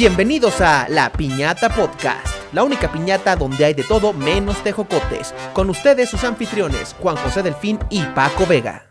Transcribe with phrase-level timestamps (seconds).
[0.00, 5.34] Bienvenidos a La Piñata Podcast, la única piñata donde hay de todo menos tejocotes.
[5.52, 8.90] Con ustedes sus anfitriones, Juan José Delfín y Paco Vega.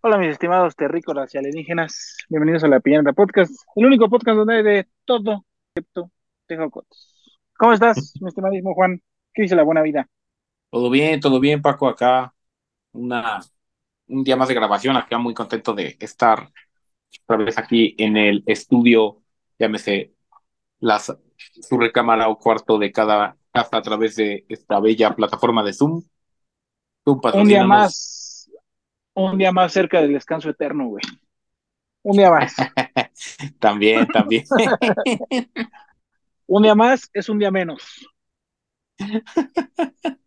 [0.00, 4.56] Hola mis estimados terrícolas y alienígenas, bienvenidos a La Piñata Podcast, el único podcast donde
[4.56, 5.46] hay de todo
[5.76, 6.10] excepto
[6.48, 7.32] tejocotes.
[7.56, 9.00] ¿Cómo estás, mi estimadísimo Juan?
[9.32, 10.08] ¿Qué dice la buena vida?
[10.70, 12.34] Todo bien, todo bien, Paco, acá.
[12.90, 13.38] Una,
[14.08, 16.50] un día más de grabación, acá muy contento de estar
[17.22, 19.22] otra vez aquí en el estudio,
[19.56, 20.15] llámese
[20.80, 25.72] las, su recámara o cuarto de cada casa a través de esta bella plataforma de
[25.72, 26.02] Zoom.
[27.04, 28.50] Zoom Un día más,
[29.14, 31.02] un día más cerca del descanso eterno, güey.
[32.02, 32.54] Un día más.
[33.58, 34.44] también, también.
[36.46, 37.82] un día más es un día menos.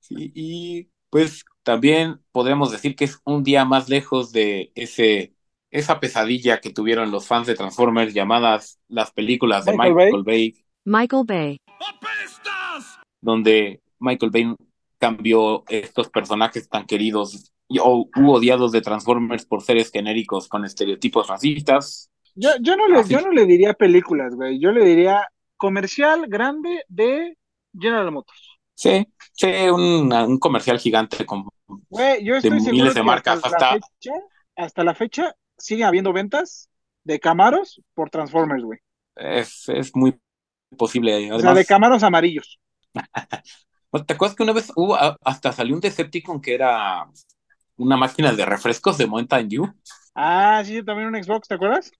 [0.00, 5.34] sí, y pues también podríamos decir que es un día más lejos de ese
[5.70, 10.64] esa pesadilla que tuvieron los fans de Transformers llamadas las películas de Michael Michael, Bay.
[10.84, 11.56] Michael Bay.
[13.20, 14.54] donde Michael Bay
[14.98, 20.64] cambió estos personajes tan queridos y, o u odiados de Transformers por seres genéricos con
[20.64, 22.10] estereotipos racistas.
[22.34, 24.58] Yo, yo, no le, yo no le diría películas, güey.
[24.60, 27.36] Yo le diría comercial grande de
[27.78, 28.58] General Motors.
[28.74, 31.46] Sí, sí, un, un comercial gigante con
[31.88, 34.12] Güey, yo estoy De miles de marcas, hasta, la hasta- fecha,
[34.56, 36.70] hasta la fecha sigue habiendo ventas
[37.04, 38.80] de Camaros por Transformers, güey.
[39.16, 40.18] es, es muy
[40.76, 41.32] posible.
[41.32, 42.60] O sea, Además, de Camaros amarillos.
[43.92, 47.06] ¿no ¿te acuerdas que una vez hubo, a- hasta salió un Decepticon que era
[47.76, 49.66] una máquina de refrescos de Mountain Dew?
[50.14, 51.90] Ah, sí, también un Xbox, ¿te acuerdas?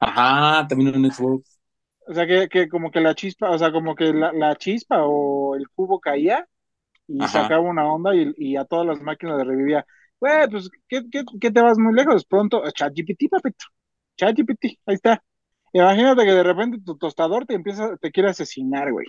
[0.00, 1.58] Ajá, también un Xbox.
[2.06, 5.02] O sea, que, que como que la chispa, o sea, como que la, la chispa
[5.04, 6.48] o el cubo caía
[7.08, 7.28] y Ajá.
[7.28, 9.86] sacaba una onda y, y a todas las máquinas le revivía.
[10.20, 12.24] Güey, pues, ¿qué, qué, qué te vas muy lejos?
[12.24, 13.66] Pronto, ChatGPT, papito.
[14.16, 15.22] ChatGPT, ahí está.
[15.72, 19.06] Imagínate que de repente tu tostador te empieza, te quiere asesinar, güey.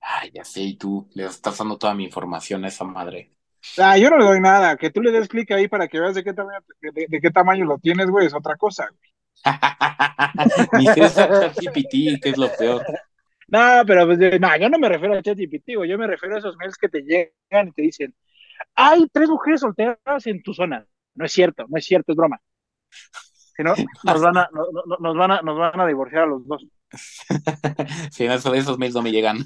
[0.00, 3.32] Ay, ya sé, y tú le estás dando toda mi información a esa madre.
[3.78, 4.76] Ah, yo no le doy nada.
[4.76, 7.30] Que tú le des clic ahí para que veas de qué tamaño, de, de qué
[7.30, 9.10] tamaño lo tienes, güey, es otra cosa, güey.
[10.76, 12.84] Ni sé ChatGPT, que es lo peor.
[13.48, 15.90] No, pero pues, no, yo no me refiero a ChatGPT, güey.
[15.90, 18.14] Yo me refiero a esos mails que te llegan y te dicen,
[18.74, 20.86] hay tres mujeres solteras en tu zona.
[21.14, 22.40] No es cierto, no es cierto, es broma.
[23.56, 23.74] Si no,
[24.04, 26.66] nos van a, no- no- nos van a, nos van a divorciar a los dos.
[28.12, 29.38] Sí, eso- esos mails no me llegan.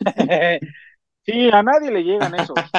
[1.24, 2.76] Sí, a nadie le llegan esos.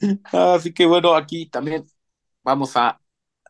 [0.32, 1.84] Así que bueno, aquí también
[2.42, 3.00] vamos a,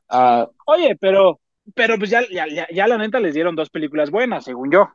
[0.09, 1.41] a Oye, pero,
[1.75, 4.89] pero pues ya, ya, ya, ya la neta les dieron dos películas buenas, según yo.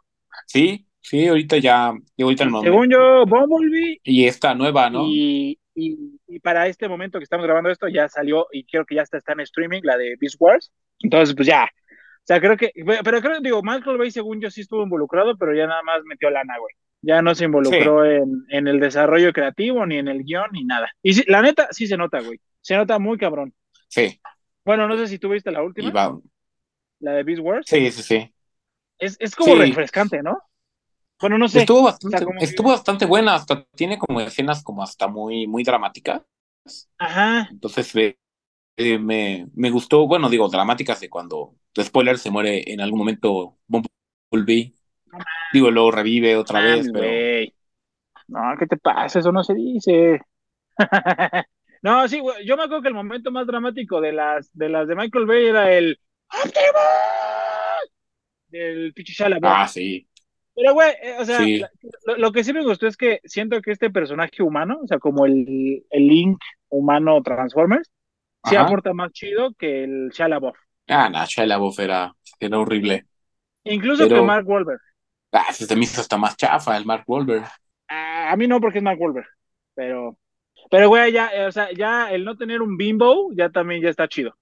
[0.46, 2.72] sí, sí, ahorita ya, y ahorita el momento.
[2.72, 5.06] Según yo, Bumblebee Y esta nueva, ¿no?
[5.08, 8.96] Y, y, y para este momento que estamos grabando esto, ya salió y creo que
[8.96, 10.72] ya está, está en streaming, la de Beast Wars.
[11.00, 11.66] Entonces, pues ya.
[11.66, 12.72] O sea, creo que,
[13.04, 16.30] pero creo, digo, Michael Bay, según yo, sí estuvo involucrado, pero ya nada más metió
[16.30, 16.76] lana, güey.
[17.04, 20.88] Ya no se involucró en, en el desarrollo creativo, ni en el guion, ni nada.
[21.02, 22.40] Y sí, la neta, sí se nota, güey.
[22.62, 23.56] Se nota muy cabrón.
[23.88, 24.22] Sí,
[24.64, 26.20] Bueno, no sé si tú viste la última,
[27.00, 27.66] la de Beast Wars.
[27.68, 28.34] sí, sí, sí.
[29.00, 29.60] Es, es como Sí.
[29.62, 30.38] refrescante, ¿no?
[31.22, 31.60] Bueno, no sé.
[31.60, 36.24] Estuvo bastante, como estuvo bastante buena, hasta tiene como escenas como hasta muy, muy dramáticas.
[36.98, 37.48] Ajá.
[37.52, 38.18] Entonces eh,
[38.78, 43.58] eh, me, me gustó, bueno, digo, dramáticas de cuando, spoiler, se muere en algún momento
[43.68, 44.74] Bumblebee.
[45.54, 47.52] Digo, luego revive otra vez, pero.
[48.28, 49.20] No, ¿qué te pasa?
[49.20, 50.22] Eso no se dice.
[51.82, 52.22] no, sí.
[52.46, 55.46] Yo me acuerdo que el momento más dramático de las de las de Michael Bay
[55.46, 56.00] era el
[56.44, 56.82] Optimus
[58.50, 59.44] del LaBeouf.
[59.44, 60.08] ah, sí,
[60.56, 61.62] Pero, güey, eh, o sea, Sí.
[62.06, 65.00] lo, lo que sí me gustó es que siento que este personaje humano, o sea,
[65.00, 66.40] como el, el Link
[66.70, 67.90] humano Transformers,
[68.46, 68.66] sí Ajá.
[68.66, 70.58] aporta más chido que el Shia LaBeouf.
[70.88, 73.06] Ah, no, Shia LaBeouf era, era horrible.
[73.64, 74.80] Incluso Pero- que Mark Wahlberg.
[75.32, 77.46] Ah, se me hizo hasta más chafa el Mark Wahlberg.
[77.88, 79.28] A a mí no, porque es Mark Wahlberg.
[79.74, 80.18] Pero,
[80.70, 83.90] pero güey, ya, eh, o sea, ya el no tener un bimbo, ya también ya
[83.90, 84.36] está chido.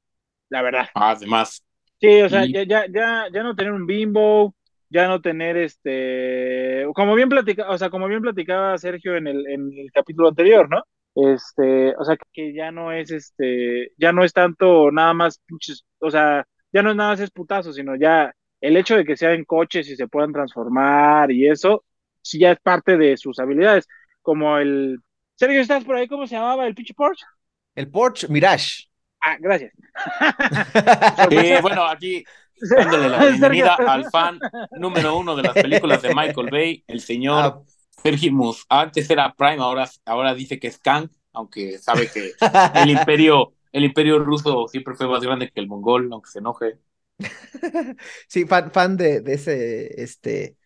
[0.50, 0.88] La verdad.
[0.96, 1.64] Ah, Además,
[2.02, 4.56] Sí, o sea, Y- ya, ya, ya, ya no tener un bimbo,
[4.90, 9.48] ya no tener este, como bien platica, o sea, como bien platicaba Sergio en el,
[9.48, 10.84] en el capítulo anterior, ¿no?
[11.16, 15.86] Este, o sea, que ya no es este, ya no es tanto nada más pinches,
[16.00, 19.18] o sea, ya no es nada más es putazo, sino ya el hecho de que
[19.18, 21.84] sean coches y se puedan transformar y eso,
[22.22, 23.88] sí ya es parte de sus habilidades,
[24.22, 25.00] como el,
[25.36, 26.08] Sergio, ¿estás por ahí?
[26.08, 27.26] ¿Cómo se llamaba el pinche Porsche?
[27.76, 28.90] El Porsche Mirage.
[29.22, 29.74] Ah, gracias.
[31.30, 32.24] sí, bueno, aquí
[32.76, 37.56] dándole la bienvenida al fan número uno de las películas de Michael Bay, el señor
[37.56, 37.64] Ah,
[38.04, 38.66] Sergi Mus.
[38.70, 42.32] Antes era Prime, ahora, ahora dice que es Kang, aunque sabe que
[42.74, 46.80] el imperio, el imperio ruso siempre fue más grande que el mongol, aunque se enoje.
[48.28, 50.58] sí, fan, fan de, de ese, este,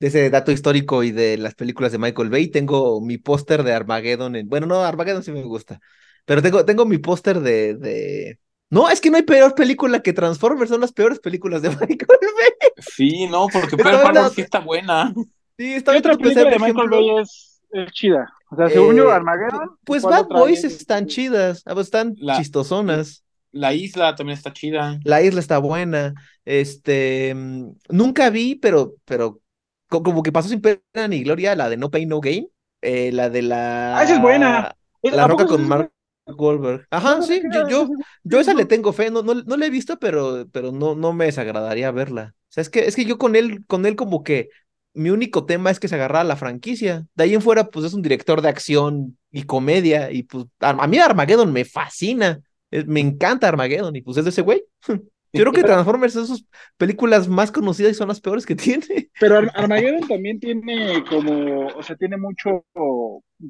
[0.00, 2.48] de ese dato histórico y de las películas de Michael Bay.
[2.48, 4.36] Tengo mi póster de Armageddon.
[4.36, 4.48] En...
[4.48, 5.80] Bueno, no, Armageddon sí me gusta.
[6.24, 8.40] Pero tengo, tengo mi póster de, de.
[8.70, 12.06] No, es que no hay peor película que Transformers, son las peores películas de Michael
[12.08, 12.70] Bay.
[12.78, 15.12] Sí, no, porque Pearl Harbor sí está buena.
[15.58, 18.32] Sí, está otra película de Michael Bay es, es, chida.
[18.48, 19.76] O sea, según yo, eh, Armageddon.
[19.84, 23.24] Pues Bad Boys están chidas, ah, pues están chistosonas.
[23.52, 25.00] La isla también está chida.
[25.02, 26.14] La isla está buena.
[26.44, 29.40] Este, mm, nunca vi, pero, pero
[29.88, 32.48] como que pasó sin pena ni gloria, la de No Pain No Gain,
[32.80, 33.98] eh, la de la...
[33.98, 34.76] Ah, esa es buena.
[35.02, 35.90] La Roca con Mark
[36.36, 36.86] Goldberg.
[36.90, 37.88] Ajá, sí, yo, yo,
[38.24, 41.12] yo esa le tengo fe, no, no, no la he visto, pero, pero no, no
[41.12, 42.34] me desagradaría verla.
[42.36, 44.50] O sea, es que, es que yo con él, con él como que
[44.94, 47.06] mi único tema es que se agarra a la franquicia.
[47.14, 50.86] De ahí en fuera, pues es un director de acción y comedia, y pues a
[50.86, 52.40] mí Armageddon me fascina.
[52.86, 54.64] Me encanta Armageddon, y pues es de ese güey.
[55.32, 56.44] Yo creo que Transformers es sus
[56.76, 59.10] películas más conocidas y son las peores que tiene.
[59.20, 62.64] Pero Armageddon también tiene como, o sea, tiene mucho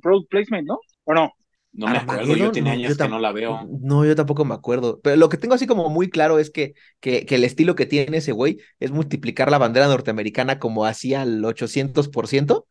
[0.03, 0.79] product placement, ¿no?
[1.05, 1.33] ¿O no?
[1.73, 3.67] No me acuerdo, yo tiene años que no la veo.
[3.81, 5.01] No, yo tampoco me acuerdo.
[5.01, 7.87] Pero lo que tengo así como muy claro es que, que, que el estilo que
[7.87, 12.67] tiene ese güey es multiplicar la bandera norteamericana como hacía al 800%.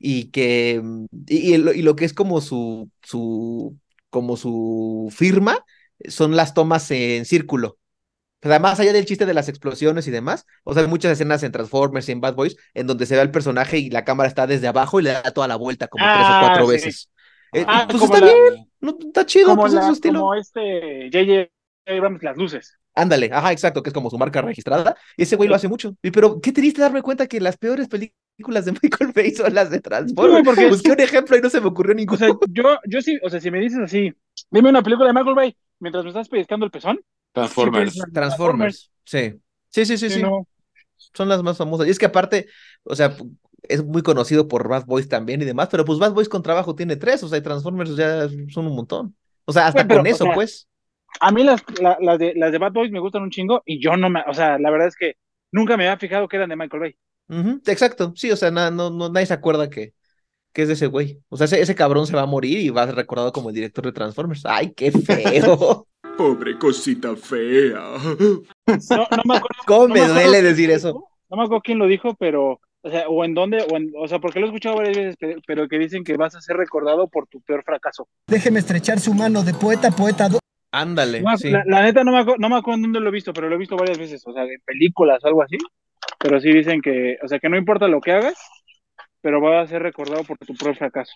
[0.00, 0.80] Y que,
[1.26, 3.76] y, y, lo, y lo que es como su, su,
[4.10, 5.64] como su firma
[6.06, 7.78] son las tomas en círculo.
[8.42, 11.12] O sea, más allá del chiste de las explosiones y demás, o sea, hay muchas
[11.12, 14.04] escenas en Transformers y en Bad Boys en donde se ve al personaje y la
[14.04, 16.66] cámara está desde abajo y le da toda la vuelta como tres o ah, cuatro
[16.68, 17.10] veces.
[17.52, 20.20] Eh, ah, pues está bien, no, está chido, como pues es su estilo.
[20.20, 21.50] Como este JJ
[21.86, 22.78] Abrams, las luces.
[22.94, 24.96] Ándale, ajá, exacto, que es como su marca registrada.
[25.16, 25.94] Ese güey lo hace mucho.
[26.00, 29.80] Pero qué triste darme cuenta que las peores películas de Michael Bay son las de
[29.80, 30.44] Transformers.
[30.44, 32.16] Porque Busqué un ejemplo y no se me ocurrió ninguno.
[32.16, 34.12] O sea, yo, yo sí, o sea, si me dices así,
[34.50, 37.00] dime una película de Michael Bay mientras me estás pescando el pezón,
[37.32, 37.94] Transformers.
[38.12, 38.90] Transformers.
[39.04, 39.34] Sí.
[39.70, 40.22] Sí, sí, sí, sí.
[41.14, 41.86] Son las más famosas.
[41.86, 42.48] Y es que aparte,
[42.82, 43.14] o sea,
[43.62, 46.74] es muy conocido por Bad Boys también y demás, pero pues Bad Boys con trabajo
[46.74, 49.16] tiene tres, o sea, y Transformers ya son un montón.
[49.44, 50.68] O sea, hasta con eso, pues.
[51.20, 51.64] A mí las,
[52.00, 54.34] las, de, las de Bad Boys me gustan un chingo y yo no me, o
[54.34, 55.14] sea, la verdad es que
[55.50, 57.60] nunca me había fijado que eran de Michael Bay.
[57.66, 59.94] exacto, sí, o sea, no, no, nadie se acuerda que,
[60.52, 61.20] que es de ese güey.
[61.28, 63.48] O sea, ese, ese cabrón se va a morir y va a ser recordado como
[63.48, 64.44] el director de Transformers.
[64.44, 65.86] ¡Ay, qué feo!
[66.18, 67.96] Pobre cosita fea.
[68.90, 69.62] No, no me acuerdo.
[69.66, 71.04] ¿Cómo me, duele decir eso?
[71.30, 74.06] No me acuerdo quién lo dijo, pero, o sea, o en dónde, o, en, o
[74.06, 75.16] sea, porque lo he escuchado varias veces,
[75.46, 78.08] pero que dicen que vas a ser recordado por tu peor fracaso.
[78.26, 80.28] Déjeme estrechar su mano de poeta, poeta.
[80.70, 81.22] Ándale.
[81.38, 81.50] sí.
[81.50, 83.54] la, neta no me, acuerdo, no me acuerdo en dónde lo he visto, pero lo
[83.54, 85.56] he visto varias veces, o sea, en películas o algo así.
[86.18, 88.38] Pero sí dicen que, o sea, que no importa lo que hagas,
[89.20, 91.12] pero vas a ser recordado por tu peor fracaso.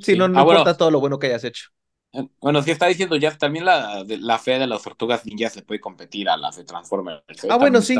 [0.00, 1.70] Sí, no, no ah, importa todo lo bueno que hayas hecho.
[2.12, 5.62] Eh, bueno, si está diciendo ya, también la, la fe de las tortugas ninja se
[5.62, 7.22] puede competir a las de Transformers.
[7.44, 7.48] ¿eh?
[7.50, 7.96] Ah, bueno, sí.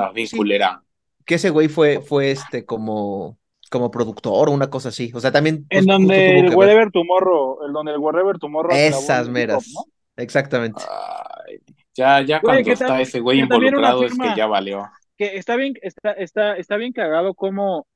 [1.31, 3.39] Que ese güey fue, fue este como,
[3.71, 5.13] como productor o una cosa así.
[5.15, 5.65] O sea, también.
[5.71, 8.73] En donde el Wherever Tomorrow, el donde el Wherever Tomorrow.
[8.75, 9.73] Esas meras.
[10.17, 10.83] Exactamente.
[11.95, 14.91] ya, ya cuando está ese güey involucrado es que ya valió.
[15.17, 17.87] Que está bien, está, está, está bien cagado como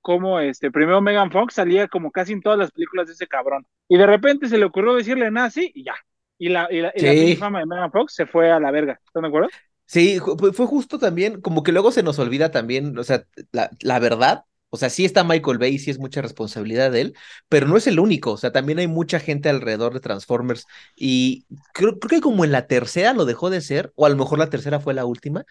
[0.00, 3.66] como este, primero Megan Fox salía como casi en todas las películas de ese cabrón.
[3.88, 5.96] Y de repente se le ocurrió decirle nazi y ya.
[6.38, 6.92] Y la, y la,
[7.40, 9.00] fama de Megan Fox se fue a la verga.
[9.04, 9.48] ¿Están de acuerdo?
[9.86, 13.98] Sí, fue justo también, como que luego se nos olvida también, o sea, la, la
[13.98, 17.16] verdad, o sea, sí está Michael Bay, sí es mucha responsabilidad de él,
[17.48, 18.32] pero no es el único.
[18.32, 20.66] O sea, también hay mucha gente alrededor de Transformers.
[20.96, 24.16] Y creo, creo, que como en la tercera lo dejó de ser, o a lo
[24.16, 25.44] mejor la tercera fue la última,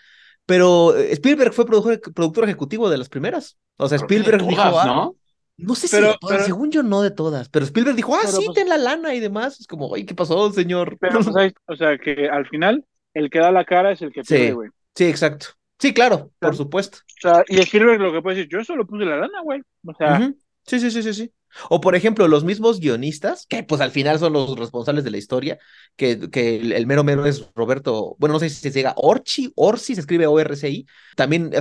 [0.46, 3.58] pero eh, Spielberg fue productor, ejecutivo de las primeras.
[3.78, 5.16] O sea, Spielberg dijo, ah, ¿no?
[5.56, 5.98] No sé si
[6.44, 9.22] según yo no de todas, pero Spielberg dijo, ah, sí, pues ten la lana y
[9.22, 9.58] demás.
[9.58, 10.98] Es como, oye, ¿qué pasó, señor?
[11.00, 14.24] Pero, pues, o sea, que al final el que da la cara es el que
[14.24, 14.70] pierde, güey.
[14.96, 15.48] Sí, exacto.
[15.80, 17.00] Sí, claro, por supuesto.
[17.00, 19.62] O sea, y Spielberg lo que puede decir, yo solo puse la lana, güey.
[19.86, 20.32] O sea.
[20.66, 21.34] Sí, sí, sí, sí, sí.
[21.70, 25.18] O por ejemplo, los mismos guionistas, que pues al final son los responsables de la
[25.18, 25.60] historia,
[25.96, 29.96] que, que el, mero mero es Roberto, bueno, no sé si se llega Orchi, Orsi,
[29.96, 31.52] se escribe O-R-C-I, también,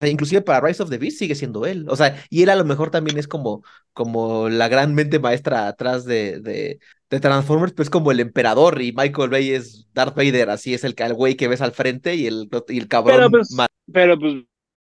[0.00, 2.64] inclusive para Rise of the Beast sigue siendo él, o sea, y él a lo
[2.64, 6.78] mejor también es como, como la gran mente maestra atrás de, de,
[7.14, 10.94] de Transformers, pues como el emperador y Michael Bay es Darth Vader, así es el,
[10.96, 13.16] el güey que ves al frente y el, y el cabrón.
[13.16, 13.56] Pero pues,
[13.92, 14.34] pero pues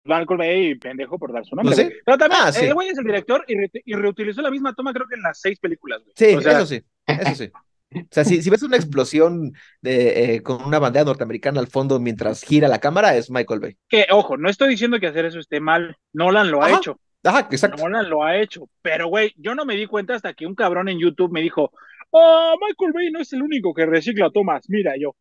[0.03, 1.75] Michael Bay, pendejo por dar su nombre.
[1.75, 5.07] ¿No Pero también, ah, el güey es el director y, reutilizó la misma toma, creo
[5.07, 6.01] que en las seis películas.
[6.15, 7.51] Sí, eso sí, eso sí.
[7.95, 11.99] O sea, si, si ves una explosión de, eh, con una bandera norteamericana al fondo
[11.99, 13.77] mientras gira la cámara, es Michael Bay.
[13.87, 15.95] Que, ojo, no estoy diciendo que hacer eso esté mal.
[16.11, 16.99] Nolan lo ha hecho.
[17.23, 17.81] Ajá, exacto.
[17.81, 18.69] Nolan lo ha hecho.
[18.81, 21.71] Pero, güey, yo no me di cuenta hasta que un cabrón en YouTube me dijo,
[22.11, 24.69] oh, Michael Bay no es el único que recicla tomas.
[24.69, 25.15] Mira, yo,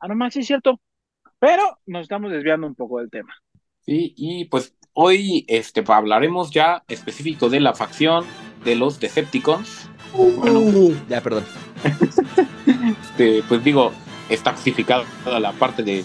[0.00, 0.80] ah, no más, sí es cierto.
[1.38, 3.34] Pero nos estamos desviando un poco del tema.
[3.80, 8.24] Sí, y pues hoy este, hablaremos ya específico de la facción
[8.64, 9.88] de los Decepticons.
[10.12, 11.44] Uh, ya, perdón.
[13.02, 13.92] Este, pues digo,
[14.28, 15.04] está justificada
[15.38, 16.04] la parte de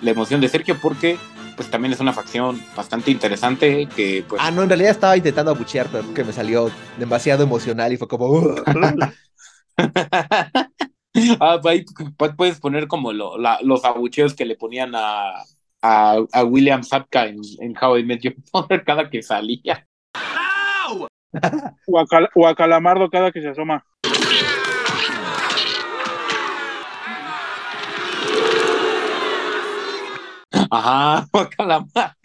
[0.00, 1.16] la emoción de Sergio porque
[1.56, 5.50] pues también es una facción bastante interesante que pues Ah, no, en realidad estaba intentando
[5.50, 8.54] abuchear, pero que me salió demasiado emocional y fue como.
[11.40, 15.32] Ah, pues ahí pu- puedes poner como lo- la- los abucheos que le ponían a,
[15.82, 19.86] a, a William Sapka en, en How I Met Your Mother cada que salía.
[21.86, 23.84] O a, Cal- o a Calamardo cada que se asoma.
[30.70, 32.16] Ajá, Calamar.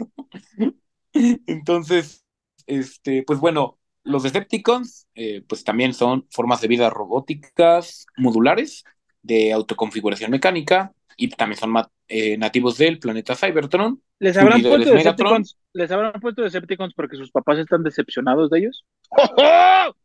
[1.14, 2.24] Entonces,
[2.68, 8.84] este, pues bueno, los Decepticons, eh, pues también son formas de vida robóticas modulares
[9.22, 11.74] de autoconfiguración mecánica y también son
[12.08, 14.02] eh, nativos del planeta Cybertron.
[14.20, 14.94] ¿Les habrán puesto.
[14.94, 15.58] Decepticons?
[15.74, 18.86] ¿Les habrán puesto Decepticons porque sus papás están decepcionados de ellos?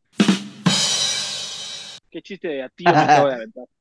[2.09, 3.65] Qué chiste de a me acabo de aventar.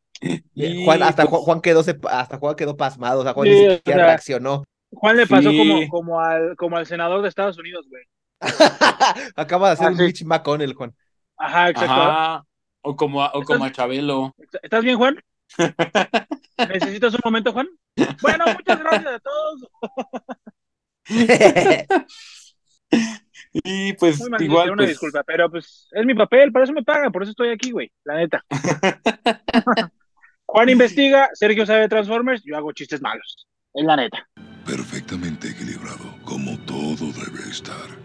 [0.55, 3.67] Y, Juan, hasta pues, Juan, quedó hasta Juan quedó pasmado, o sea, Juan Sí, ni
[3.67, 4.63] o siquiera sea, reaccionó.
[4.93, 5.59] Juan le pasó Sí.
[5.59, 8.05] como, como, al, como al senador de Estados Unidos, güey.
[9.37, 10.03] Acaba de hacer Ah, un sí.
[10.05, 10.95] Mitch McConnell, Juan.
[11.37, 11.93] Ajá, exacto.
[11.93, 12.45] Ajá,
[12.83, 14.35] o como a, o como a Chabelo.
[14.63, 15.19] ¿Estás bien, Juan?
[16.69, 17.69] ¿Necesitas un momento, Juan?
[18.21, 19.69] Bueno, muchas gracias a todos.
[23.53, 26.83] Y pues Muy igual, una pues, disculpa, pero pues es mi papel, para eso me
[26.83, 28.43] pagan, por eso estoy aquí, güey, la neta.
[30.47, 34.27] Juan investiga, Sergio sabe de Transformers, yo hago chistes malos, es la neta.
[34.65, 38.02] Perfectamente equilibrado, como todo debe estar.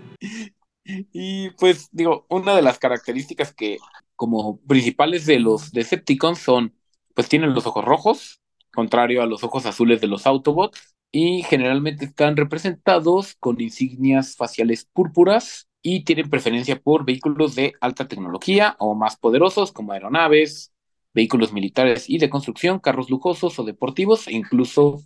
[0.84, 3.78] Y pues digo, una de las características que
[4.16, 6.74] como principales de los Decepticons son,
[7.14, 8.42] pues tienen los ojos rojos,
[8.74, 14.86] contrario a los ojos azules de los Autobots, y generalmente están representados con insignias faciales
[14.86, 20.74] púrpuras y tienen preferencia por vehículos de alta tecnología o más poderosos como aeronaves,
[21.14, 25.02] vehículos militares y de construcción, carros lujosos o deportivos, e incluso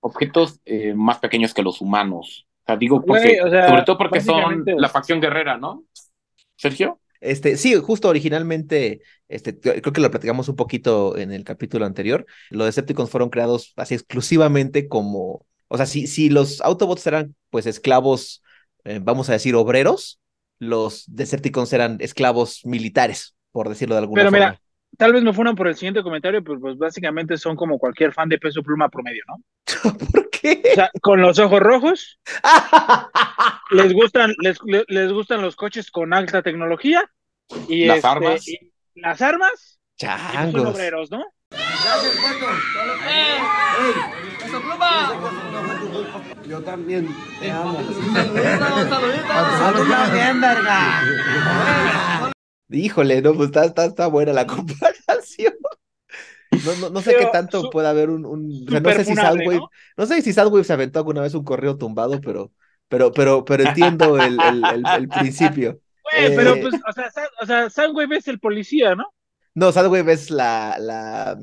[0.00, 2.46] objetos eh, más pequeños que los humanos.
[2.64, 5.84] O sea, digo porque, Güey, o sea, sobre todo porque son la facción guerrera, ¿no?
[6.56, 6.98] Sergio.
[7.20, 12.26] Este, sí, justo originalmente, este, creo que lo platicamos un poquito en el capítulo anterior.
[12.50, 17.66] Los Decepticons fueron creados así exclusivamente como, o sea, si, si los Autobots eran pues
[17.66, 18.42] esclavos,
[18.84, 20.20] eh, vamos a decir, obreros,
[20.58, 24.50] los Decepticons eran esclavos militares, por decirlo de alguna Pero forma.
[24.52, 24.60] mira,
[24.98, 28.28] tal vez me fueron por el siguiente comentario, pero pues básicamente son como cualquier fan
[28.28, 29.42] de peso pluma promedio, ¿no?
[30.12, 30.62] ¿Por qué?
[30.72, 32.20] O sea, con los ojos rojos,
[33.70, 34.58] les gustan, les,
[34.88, 37.10] les, gustan los coches con alta tecnología
[37.68, 38.48] y Las este, armas.
[38.48, 40.74] y las armas y pues son Changos.
[40.74, 41.24] obreros, ¿no?
[46.48, 47.08] Yo también
[47.40, 47.78] te amo.
[52.70, 55.54] Híjole, no, pues está, está, está buena la comparación.
[56.62, 59.04] No, no, no sé qué tanto su- puede haber un, un- o sea, no sé
[59.04, 59.70] si Soundwave, ¿no?
[59.96, 62.52] no sé si Soundwave se aventó alguna vez un correo tumbado, pero,
[62.88, 65.80] pero, pero, pero entiendo el, el, el, el principio.
[66.02, 69.04] Güey, pero Eh, pues, o sea, o sea, Soundwave es el policía, ¿no?
[69.54, 71.38] No, Soundwave es la, la,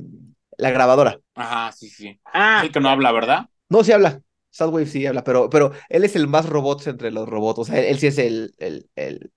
[0.58, 1.20] la grabadora.
[1.36, 2.20] Ajá, sí, sí.
[2.25, 3.50] Ah, Sí que no habla, ¿verdad?
[3.70, 4.22] No, sí habla.
[4.50, 7.60] Soundwave sí habla, pero, pero él es el más robots entre los robots.
[7.60, 9.32] O sea, él, él sí es el, el, el...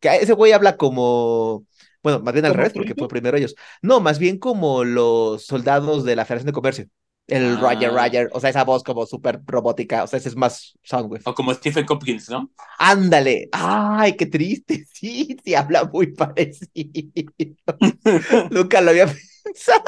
[0.00, 1.66] Que ese güey habla como...
[2.06, 3.56] Bueno, más bien al ¿Como revés, porque fue primero ellos.
[3.82, 6.86] No, más bien como los soldados de la Federación de Comercio.
[7.26, 7.60] El Ah.
[7.60, 8.28] Roger, Roger.
[8.32, 10.04] O sea, esa voz como súper robótica.
[10.04, 11.22] O sea, ese es más Soundwave.
[11.24, 12.48] O como Stephen Hopkins, ¿no?
[12.78, 13.48] Ándale.
[13.50, 14.84] Ay, qué triste.
[14.94, 16.68] Sí, sí habla muy parecido.
[18.50, 19.06] Nunca lo había
[19.44, 19.82] pensado.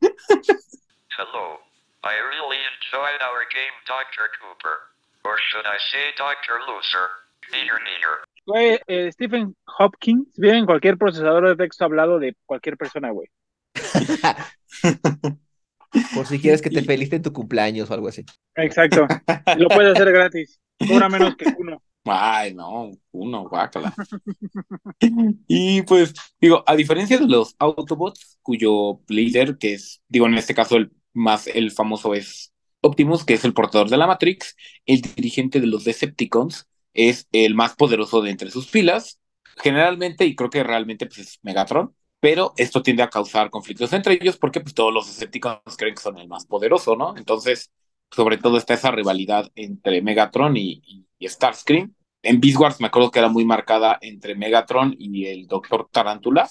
[0.00, 1.60] Hello.
[2.04, 4.32] I really enjoyed our game, Dr.
[4.40, 4.76] Cooper.
[5.28, 6.56] Or should I say Dr.
[6.66, 7.08] Loser?
[7.52, 8.24] Neater, neater.
[8.46, 13.28] Güey, eh, Stephen Hopkins viene en cualquier procesador de texto hablado de cualquier persona, güey.
[16.14, 18.24] Por si quieres que te feliciten tu cumpleaños o algo así.
[18.56, 19.06] Exacto.
[19.58, 20.60] Lo puedes hacer gratis.
[20.78, 21.80] Cobra menos que uno.
[22.04, 23.94] Ay, no, uno, guácala.
[25.48, 30.54] Y pues, digo, a diferencia de los Autobots, cuyo líder, que es, digo, en este
[30.54, 35.00] caso el más, el famoso es Optimus, que es el portador de la Matrix, el
[35.00, 39.20] dirigente de los Decepticons es el más poderoso de entre sus filas,
[39.62, 44.14] generalmente, y creo que realmente pues, es Megatron, pero esto tiende a causar conflictos entre
[44.14, 47.16] ellos porque pues todos los Decepticons creen que son el más poderoso, ¿no?
[47.16, 47.70] Entonces,
[48.10, 51.94] sobre todo está esa rivalidad entre Megatron y, y- y Starscream.
[52.22, 56.48] En Beast Wars me acuerdo que era muy marcada entre Megatron y el Doctor Tarántula.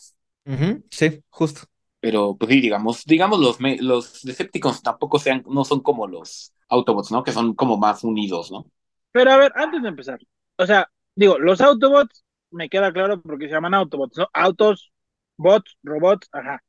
[0.90, 1.62] Sí, justo.
[2.00, 7.12] Pero, pues sí, digamos, digamos los, los Decepticons tampoco sean, no son como los Autobots,
[7.12, 7.24] ¿no?
[7.24, 8.66] Que son como más unidos, ¿no?
[9.12, 10.20] Pero a ver, antes de empezar,
[10.58, 14.28] o sea, digo, los Autobots me queda claro porque se llaman Autobots, ¿no?
[14.34, 14.92] Autos,
[15.38, 16.64] bots, robots, ajá.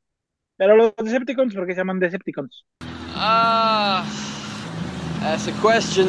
[0.57, 2.65] Pero los Decepticons, ¿por qué se llaman Decepticons?
[3.17, 4.05] Ah,
[5.21, 6.09] that's a question.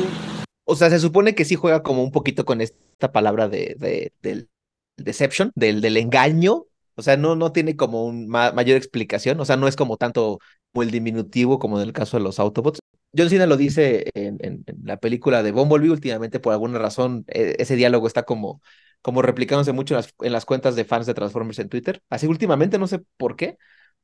[0.65, 4.13] O sea, se supone que sí juega como un poquito con esta palabra de, de-
[4.21, 4.49] del
[4.97, 6.65] deception, del, del engaño.
[6.95, 9.39] O sea, no, no tiene como un ma- mayor explicación.
[9.39, 10.39] O sea, no es como tanto
[10.73, 12.79] como el diminutivo como en el caso de los Autobots.
[13.17, 17.75] John Cena lo dice en, la película de Bumblebee últimamente, por alguna razón, e- ese
[17.75, 18.61] diálogo está como,
[19.01, 22.01] como replicándose mucho en las, en las cuentas de fans de Transformers en Twitter.
[22.09, 23.57] Así últimamente, no sé por qué.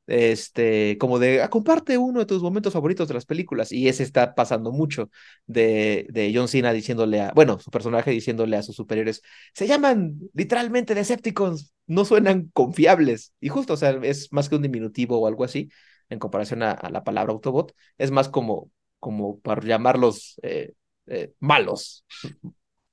[0.07, 3.71] Este, como de, ah, comparte uno de tus momentos favoritos de las películas.
[3.71, 5.09] Y ese está pasando mucho
[5.45, 9.21] de, John Cena diciéndole a, bueno, su personaje diciéndole a sus superiores,
[9.53, 13.33] se llaman literalmente Decepticons, no suenan confiables.
[13.39, 15.69] Y justo, o sea, es más que un diminutivo o algo así,
[16.09, 18.69] en comparación a la palabra Autobot, es más como,
[19.01, 20.73] como para llamarlos eh,
[21.07, 22.05] eh, malos,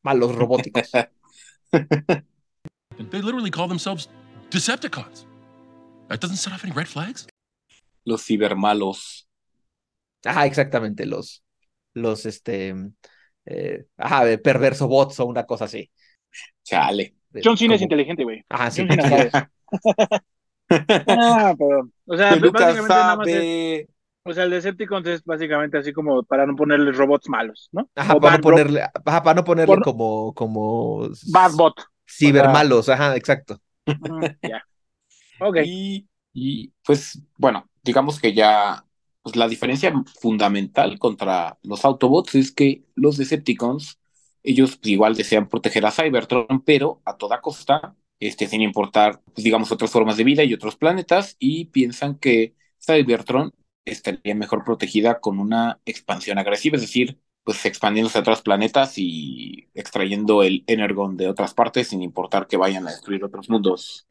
[0.03, 0.91] malos robóticos.
[3.11, 4.09] They literally call themselves
[4.51, 5.27] Decepticons.
[6.09, 7.29] That doesn't set off any red flags?
[8.05, 9.29] Los cibermalos.
[10.25, 11.45] Ajá, exactamente, los,
[11.95, 12.75] los, este,
[13.47, 15.89] eh, ajá, de perverso bots o una cosa así.
[16.65, 17.15] Chale.
[17.45, 18.43] John Cena es inteligente, güey.
[18.49, 18.83] Ajá, sí.
[18.83, 19.31] John Cena sabe.
[21.09, 23.89] Ah, pero, o sea, Lucas básicamente nada más es, sabe.
[24.29, 27.91] O sea, el Decepticons es básicamente así como para no ponerle robots malos, ¿no?
[27.95, 31.75] Ajá, O para no ponerle, ajá, para no ponerle por- como, como bad bot.
[32.07, 33.61] cibermalos, ajá, exacto.
[34.01, 34.63] Ujú, ya.
[35.41, 35.57] Ok.
[35.57, 38.85] Y, y, pues bueno, digamos que ya
[39.23, 43.99] pues, la diferencia fundamental contra los Autobots es que los Decepticons,
[44.43, 49.45] ellos pues, igual desean proteger a Cybertron, pero a toda costa, este, sin importar, pues,
[49.45, 53.53] digamos, otras formas de vida y otros planetas, y piensan que Cybertron
[53.91, 59.69] estaría mejor protegida con una expansión agresiva, es decir, pues expandiéndose a otros planetas y
[59.75, 64.07] extrayendo el Energon de otras partes sin importar que vayan a destruir otros mundos.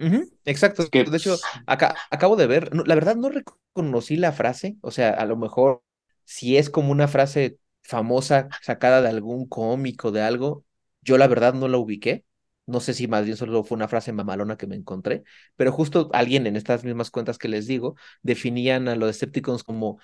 [0.46, 0.84] Exacto.
[0.84, 4.32] Es que, De hecho, pues, acá, acabo de ver, no, la verdad no reconocí la
[4.32, 5.84] frase, o sea, a lo mejor
[6.26, 10.66] si es como una frase famosa sacada de algún cómico, de algo,
[11.02, 12.26] yo la verdad no la ubiqué.
[12.68, 15.24] No sé si más bien solo fue una frase mamalona que me encontré,
[15.56, 20.00] pero justo alguien en estas mismas cuentas que les digo definían a los Decepticons como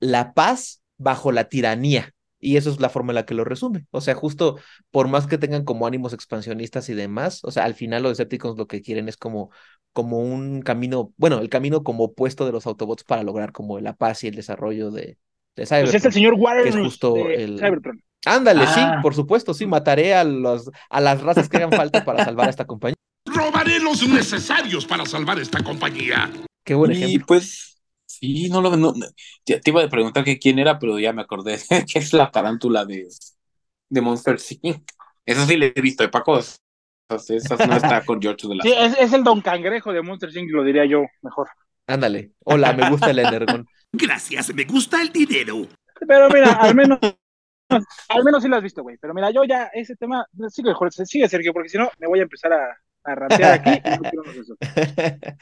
[0.00, 2.12] la paz bajo la tiranía.
[2.38, 3.86] Y eso es la forma en la que lo resume.
[3.90, 4.58] O sea, justo
[4.90, 8.58] por más que tengan como ánimos expansionistas y demás, o sea, al final los Decepticons
[8.58, 9.50] lo que quieren es como,
[9.92, 13.94] como un camino, bueno, el camino como opuesto de los Autobots para lograr como la
[13.94, 15.18] paz y el desarrollo de,
[15.56, 16.12] de Pues es el Cybertron.
[16.12, 17.58] señor que es justo de el...
[17.58, 18.02] Cybertron.
[18.26, 19.00] Ándale, sí, Ah.
[19.02, 22.50] por supuesto, sí, mataré a, los, a las razas que hagan falta para salvar a
[22.50, 22.96] esta compañía.
[23.26, 26.30] Robaré los necesarios para salvar esta compañía.
[26.64, 27.26] Qué buen y ejemplo.
[27.26, 28.94] pues, sí, no lo no,
[29.44, 31.58] te iba a preguntar que quién era, pero ya me acordé
[31.92, 33.06] que es la tarántula de,
[33.88, 34.82] de Monster Inc.
[35.26, 36.38] Esa sí le he visto de Paco.
[36.38, 40.02] Esas, esas no está con George de la Sí, es, es el Don Cangrejo de
[40.02, 41.48] Monster Inc., lo diría yo mejor.
[41.86, 42.32] Ándale.
[42.44, 43.66] Hola, me gusta el Energon.
[43.92, 45.66] Gracias, me gusta el dinero.
[46.06, 46.98] Pero mira, al menos,
[48.08, 48.96] al menos sí lo has visto, güey.
[48.98, 52.20] Pero mira, yo ya ese tema, sigue, Jorge, sigue Sergio, porque si no me voy
[52.20, 54.56] a empezar a, a aquí y no eso.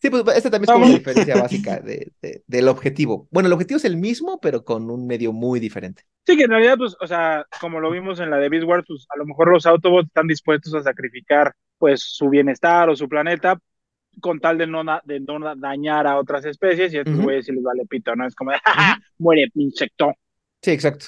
[0.00, 3.26] Sí, pues este también es como la diferencia básica de, de- del objetivo.
[3.30, 6.02] Bueno, el objetivo es el mismo, pero con un medio muy diferente.
[6.26, 8.84] Sí, que en realidad, pues, o sea, como lo vimos en la de Beast Wars,
[8.86, 13.08] pues a lo mejor los Autobots están dispuestos a sacrificar, pues, su bienestar o su
[13.08, 13.58] planeta
[14.20, 17.52] con tal de no, de no dañar a otras especies y a estos güeyes sí
[17.52, 18.26] les vale pito, ¿no?
[18.26, 20.12] Es como, de, "Ja, ja, muere, insecto.
[20.62, 21.06] Sí, exacto.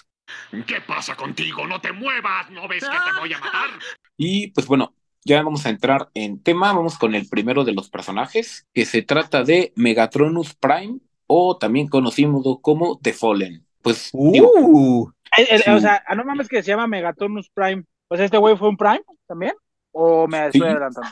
[0.66, 1.66] ¿Qué pasa contigo?
[1.66, 3.70] No te muevas, ¿no ves que te voy a matar?
[4.18, 6.72] Y pues bueno, ya vamos a entrar en tema.
[6.72, 11.86] Vamos con el primero de los personajes, que se trata de Megatronus Prime, o también
[11.88, 13.66] conocido como The Fallen.
[13.82, 15.70] Pues digo, Uh, El- el- Sí.
[15.70, 17.84] O sea, ah, no mames que se llama Megatonus Prime.
[18.08, 19.52] O sea, ¿este güey fue un Prime también?
[19.92, 20.66] ¿O me estoy Sí.
[20.66, 21.10] adelantando?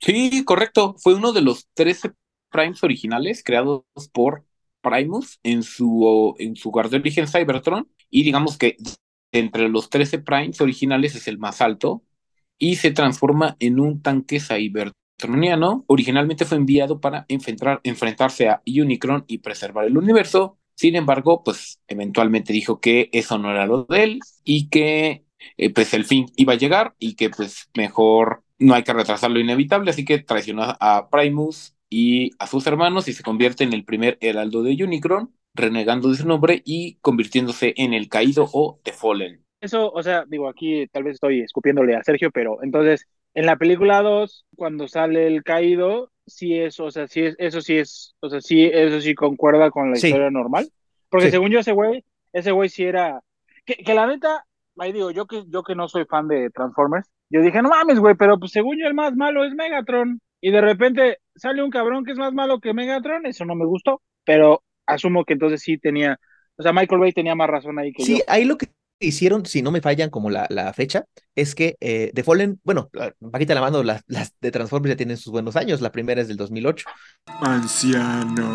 [0.00, 0.96] Sí, correcto.
[0.98, 2.10] Fue uno de los 13
[2.50, 4.44] Primes originales creados por
[4.80, 7.88] Primus en su, en su lugar de origen Cybertron.
[8.12, 8.76] Y digamos que
[9.32, 12.04] entre los 13 Primes originales es el más alto
[12.58, 15.84] y se transforma en un tanque cybertroniano.
[15.88, 20.58] Originalmente fue enviado para enfrentar, enfrentarse a Unicron y preservar el universo.
[20.76, 25.24] Sin embargo, pues eventualmente dijo que eso no era lo de él y que
[25.56, 29.30] eh, pues el fin iba a llegar y que pues mejor no hay que retrasar
[29.30, 33.72] lo inevitable, así que traicionó a Primus y a sus hermanos y se convierte en
[33.72, 38.80] el primer heraldo de Unicron, renegando de su nombre y convirtiéndose en el caído o
[38.84, 39.44] The Fallen.
[39.60, 43.56] Eso, o sea, digo, aquí tal vez estoy escupiéndole a Sergio, pero entonces, en la
[43.56, 48.14] película 2, cuando sale el caído, sí es, o sea, sí es, eso sí es,
[48.20, 50.08] o sea, sí, eso sí concuerda con la Sí.
[50.08, 50.68] historia normal.
[51.08, 51.32] Porque Sí.
[51.32, 53.20] según yo, ese güey, ese güey sí era,
[53.64, 54.44] que, que la neta,
[54.78, 57.98] ahí digo, yo que, yo que no soy fan de Transformers, yo dije, no mames,
[58.00, 60.20] güey, pero pues según yo el más malo es Megatron.
[60.44, 63.64] Y de repente sale un cabrón que es más malo que Megatron, eso no me
[63.64, 66.18] gustó, pero asumo que entonces sí tenía,
[66.56, 68.24] o sea, Michael Bay tenía más razón ahí que Sí, yo.
[68.26, 68.68] ahí lo que
[69.00, 72.88] hicieron, si no me fallan como la, la fecha, es que eh, The Fallen, bueno,
[72.92, 76.20] la- bajita la mano, las, las de Transformers ya tienen sus buenos años, la primera
[76.20, 76.86] es del 2008,
[77.50, 78.48] Anciano.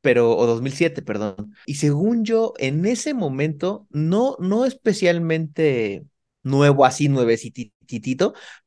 [0.00, 1.54] pero, o 2007, perdón.
[1.66, 6.04] Y según yo, en ese momento, no, no especialmente
[6.42, 7.08] nuevo así,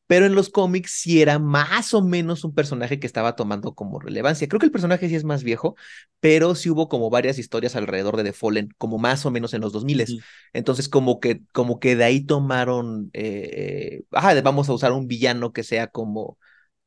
[0.07, 3.99] pero en los cómics sí era más o menos un personaje que estaba tomando como
[3.99, 4.47] relevancia.
[4.47, 5.75] Creo que el personaje sí es más viejo,
[6.19, 9.61] pero sí hubo como varias historias alrededor de The Fallen, como más o menos en
[9.61, 10.19] los 2000 Ujú.
[10.53, 15.53] Entonces, como que, como que de ahí tomaron, eh, ajá, vamos a usar un villano
[15.53, 16.37] que sea como,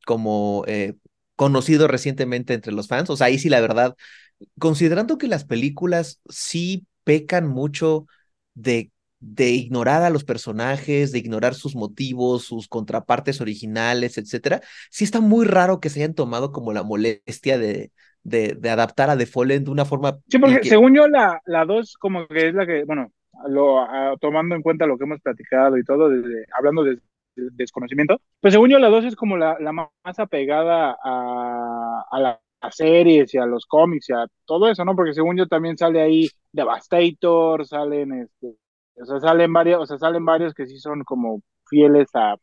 [0.06, 0.94] como eh,
[1.36, 3.10] conocido recientemente entre los fans.
[3.10, 3.96] O sea, ahí sí, la verdad,
[4.58, 8.06] considerando que las películas sí pecan mucho
[8.54, 8.90] de,
[9.34, 14.60] de ignorar a los personajes, de ignorar sus motivos, sus contrapartes originales, etcétera,
[14.90, 19.10] sí está muy raro que se hayan tomado como la molestia de, de, de adaptar
[19.10, 20.18] a The Fallen de una forma.
[20.28, 23.12] Sí, porque que- según yo, la, la dos como que es la que, bueno,
[23.48, 26.96] lo, a- tomando en cuenta lo que hemos platicado y todo, desde, hablando de,
[27.36, 32.20] de desconocimiento, pues según yo, la dos es como la, la más apegada a, a
[32.20, 34.96] la- a series y a los cómics y a todo eso, ¿no?
[34.96, 38.56] Porque según yo también sale ahí Devastator, salen, este,
[39.00, 42.36] o sea, salen varios, o sea, salen varios que sí son como fieles a,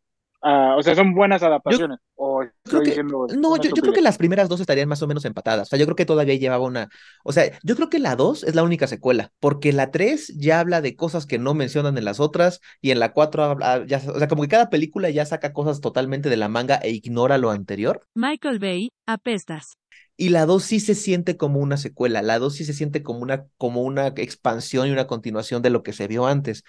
[0.44, 2.00] o sea, son buenas adaptaciones.
[2.16, 5.08] o creo que, diciendo no, yo, yo creo que las primeras dos estarían más o
[5.08, 5.68] menos empatadas.
[5.68, 6.90] O sea, yo creo que todavía llevaba una.
[7.24, 10.60] O sea, yo creo que la dos es la única secuela, porque la tres ya
[10.60, 13.98] habla de cosas que no mencionan en las otras, y en la cuatro habla, ya,
[13.98, 17.38] o sea, como que cada película ya saca cosas totalmente de la manga e ignora
[17.38, 18.06] lo anterior.
[18.14, 19.78] Michael Bay, apestas.
[20.18, 23.20] Y la 2 sí se siente como una secuela, la 2 sí se siente como
[23.20, 26.64] una, como una expansión y una continuación de lo que se vio antes.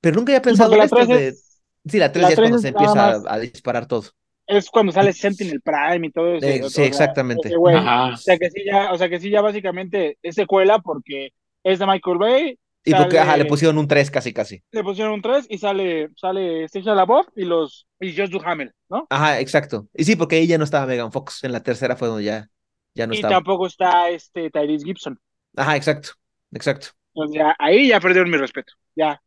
[0.00, 1.38] Pero nunca había pensado en la esto de...
[1.86, 4.04] Sí, la 3 la ya es cuando es se empieza a, a disparar todo.
[4.46, 6.50] es cuando sale Sentinel Prime y todo eso.
[6.50, 7.48] Eh, o sí, sea, exactamente.
[7.48, 11.30] ese o sea que sí ya, o sea que sí ya básicamente es secuela porque
[11.62, 12.58] es de Michael Bay.
[12.84, 14.62] Y porque, ajá, le sale- pusieron un 3 casi, casi.
[14.72, 19.08] le pusieron un 3 y sale, sale Stacia LaBeouf y los y Josh Duhamel, ¿no?
[19.08, 19.88] Ajá, exacto.
[19.94, 21.44] Y sí, porque ahí ya no estaba Megan Fox.
[21.44, 22.48] En la tercera fue donde ya,
[22.94, 23.36] ya no y estaba.
[23.36, 25.20] tampoco está este Tyrese Gibson.
[25.56, 26.10] Ajá, exacto.
[26.52, 26.88] Exacto.
[27.14, 28.74] O sea, ahí ya perdieron mi respeto.
[28.94, 29.22] Ya.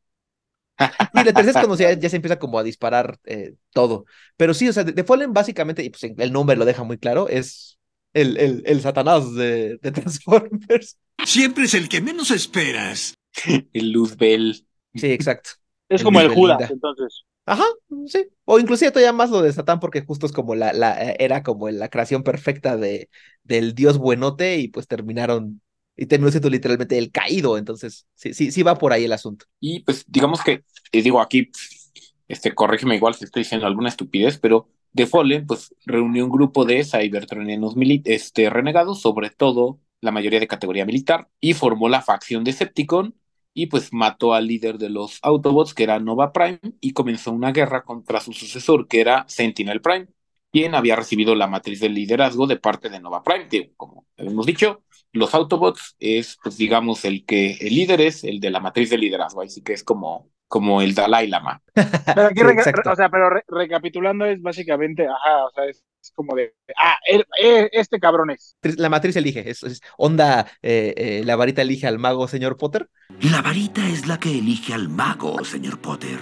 [1.14, 4.06] Y la tercera es cuando ya, ya se empieza como a disparar eh, todo.
[4.38, 7.30] Pero sí, o sea, The Fallen básicamente, y pues el nombre lo deja muy claro,
[7.30, 7.80] es
[8.14, 10.98] el, el, el Satanás de, de Transformers.
[11.24, 13.16] Siempre es el que menos esperas.
[13.74, 14.66] El Luzbel.
[14.96, 15.52] Sí, exacto.
[15.90, 17.24] Es como el Judas, entonces.
[17.46, 17.66] Ajá,
[18.08, 18.26] sí.
[18.44, 21.44] O inclusive todavía más lo de Satán, porque justo es como la, la, eh, era
[21.44, 23.10] como la creación perfecta de,
[23.44, 25.62] del dios buenote, y pues terminaron,
[25.96, 27.58] y terminó siendo literalmente el caído.
[27.58, 29.46] Entonces, sí, sí, sí va por ahí el asunto.
[29.60, 31.52] Y pues digamos que, eh, digo aquí,
[32.28, 36.66] este, corrígeme igual si estoy diciendo alguna estupidez, pero The Fallen pues reunió un grupo
[36.66, 42.44] de cybertronianos este, renegados, sobre todo la mayoría de categoría militar, y formó la facción
[42.44, 43.16] Decepticon,
[43.56, 47.52] y pues mató al líder de los Autobots, que era Nova Prime, y comenzó una
[47.54, 50.08] guerra contra su sucesor, que era Sentinel Prime,
[50.52, 54.46] quien había recibido la matriz del liderazgo de parte de Nova Prime, que como hemos
[54.46, 58.90] dicho, los Autobots es, pues digamos, el que el líder es el de la matriz
[58.90, 61.62] de liderazgo, así que es como, como el Dalai Lama.
[61.74, 62.92] Pero aquí, Sí, reca- exacto.
[62.92, 66.96] o sea, pero re- recapitulando es básicamente, ajá, o sea, es, es como de, ah,
[67.72, 68.56] este cabrón es.
[68.78, 72.90] La matriz elige, es, es onda, eh, eh, la varita elige al mago, señor Potter.
[73.22, 76.20] La varita es la que elige al mago, señor Potter.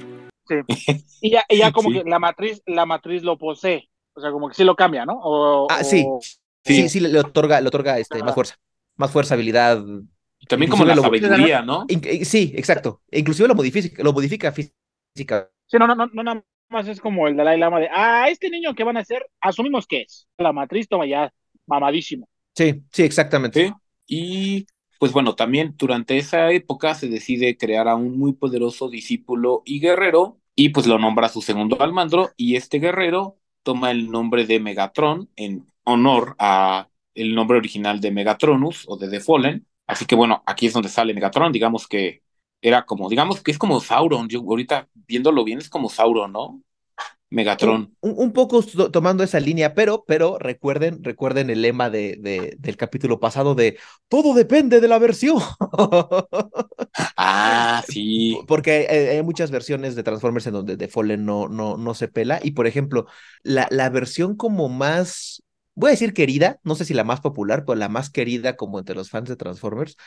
[0.47, 0.55] Sí.
[1.21, 2.01] Y ya, y ya como Sí.
[2.03, 3.89] que la matriz, la matriz lo posee.
[4.15, 5.19] O sea, como que sí lo cambia, ¿no?
[5.21, 6.05] O, Ah, o- sí.
[6.65, 6.89] Sí, Sí.
[6.89, 8.55] sí, le otorga, le otorga este, más fuerza,
[8.95, 9.83] más fuerza, habilidad.
[10.47, 11.86] También como la lo- sabiduría, ¿no?
[11.89, 13.01] In- eh, sí, exacto.
[13.12, 15.49] Inclusive lo modifica, lo modifica física.
[15.67, 18.49] Sí, no, no, no, no nada más es como el Dalai Lama de, ah, este
[18.49, 20.27] niño que van a hacer, asumimos que es.
[20.38, 21.32] La matriz toma ya
[21.65, 22.27] mamadísimo.
[22.56, 23.67] Sí, sí, exactamente.
[23.67, 23.73] Sí.
[24.08, 24.67] Y
[24.99, 29.79] pues bueno, también durante esa época se decide crear a un muy poderoso discípulo y
[29.79, 34.45] guerrero, y pues lo nombra su segundo al mando, y este guerrero toma el nombre
[34.45, 39.65] de Megatron en honor a el nombre original de Megatronus o de The Fallen.
[39.88, 42.24] Así que bueno, aquí es donde sale Megatron, digamos que
[42.62, 46.62] era como, digamos que es como Sauron, yo ahorita viéndolo bien es como Sauron, ¿no?
[47.30, 47.96] Megatron.
[48.02, 52.56] Un, un poco to- tomando esa línea, pero, pero recuerden, recuerden el lema de, de-
[52.60, 55.39] del capítulo pasado de todo depende de la versión.
[57.15, 58.39] Ah, sí.
[58.48, 62.08] Porque hay, hay muchas versiones de Transformers en donde The Fallen no, no, no se
[62.08, 62.39] pela.
[62.43, 63.06] Y por ejemplo,
[63.43, 65.42] la, la versión como más
[65.75, 68.79] voy a decir querida, no sé si la más popular, pero la más querida como
[68.79, 69.97] entre los fans de Transformers,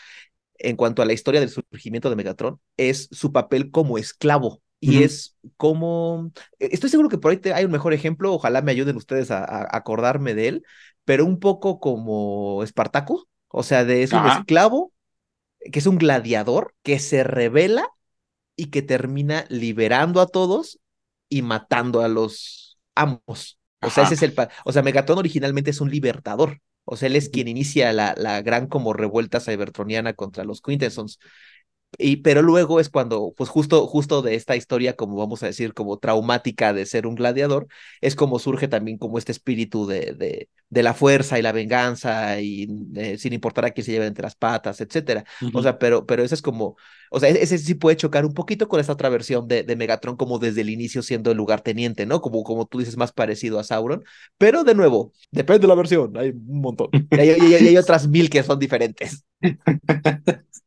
[0.58, 4.62] en cuanto a la historia del surgimiento de Megatron, es su papel como esclavo.
[4.80, 8.62] Y es como, eh, estoy seguro que por ahí te- hay un mejor ejemplo, ojalá
[8.62, 10.64] me ayuden ustedes a, a acordarme de él,
[11.04, 14.26] pero un poco como Espartaco, o sea, de es un Ajá.
[14.26, 14.92] esclavo,
[15.72, 17.88] que es un gladiador, que se revela
[18.56, 20.80] y que termina liberando a todos
[21.28, 23.58] y matando a los amos.
[23.86, 24.12] O sea, Ajá.
[24.12, 26.60] ese es el, o sea, Megatron originalmente es un libertador.
[26.84, 31.18] O sea, él es quien inicia la, la gran como revuelta cybertroniana contra los Quintessons.
[31.98, 35.74] Y, pero luego es cuando, pues justo, justo de esta historia, como vamos a decir,
[35.74, 37.68] como traumática de ser un gladiador,
[38.00, 42.40] es como surge también como este espíritu de, de, de la fuerza y la venganza,
[42.40, 45.24] y eh, sin importar a quién se lleve entre las patas, etcétera.
[45.52, 45.62] O Ujú.
[45.62, 46.76] sea, pero, pero ese es como,
[47.10, 50.16] o sea, ese sí puede chocar un poquito con esta otra versión de, de Megatron,
[50.16, 52.20] como desde el inicio siendo el lugarteniente, ¿no?
[52.20, 54.04] Como, como tú dices, más parecido a Sauron.
[54.38, 56.90] Pero de nuevo, depende de la versión, hay un montón.
[57.14, 59.24] Y hay, y hay- y hay otras mil que son diferentes.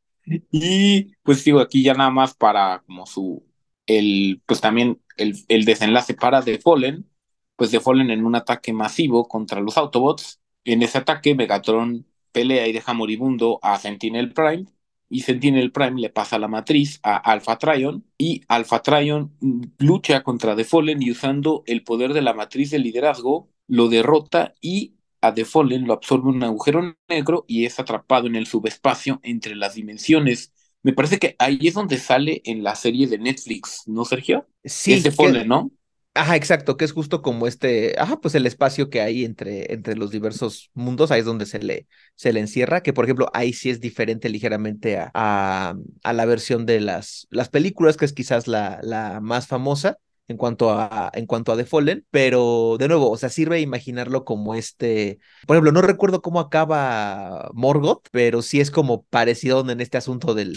[0.52, 3.46] Y pues digo, aquí ya nada más para como su,
[3.88, 7.10] el, pues también el, el desenlace para The Fallen,
[7.56, 10.40] pues The Fallen en un ataque masivo contra los Autobots.
[10.66, 14.66] En ese ataque Megatron pelea y deja moribundo a Sentinel Prime
[15.10, 19.36] y Sentinel Prime le pasa la matriz a Alpha Trion y Alpha Trion
[19.80, 24.54] lucha contra The Fallen y usando el poder de la matriz de liderazgo lo derrota
[24.62, 29.20] y a The Fallen lo absorbe un agujero negro y es atrapado en el subespacio
[29.24, 30.54] entre las dimensiones.
[30.84, 34.48] Me parece que ahí es donde sale en la serie de Netflix, ¿no, Sergio?
[34.64, 35.72] Sí, es The que- Fallen, ¿no?
[36.16, 39.96] Ajá, exacto, que es justo como este, ajá, pues el espacio que hay entre, entre
[39.96, 43.54] los diversos mundos, ahí es donde se le, se le encierra, que por ejemplo ahí
[43.54, 48.14] sí es diferente ligeramente a, a, a la versión de las, las películas, que es
[48.14, 52.88] quizás la, la más famosa en cuanto a, en cuanto a The Fallen, pero de
[52.90, 58.42] nuevo, o sea, sirve imaginarlo como este, por ejemplo, no recuerdo cómo acaba Morgoth, pero
[58.44, 60.56] sí es como parecido en este asunto del,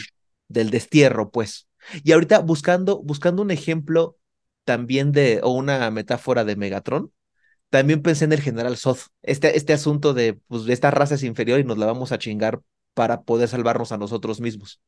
[0.49, 1.69] del destierro, pues.
[2.05, 4.19] Y ahorita buscando, buscando un ejemplo
[4.65, 7.13] también de, o una metáfora de Megatron,
[7.71, 11.23] también pensé en el general Zod, este, este asunto de, pues, de esta raza es
[11.25, 12.61] inferior y nos la vamos a chingar
[12.95, 14.81] para poder salvarnos a nosotros mismos.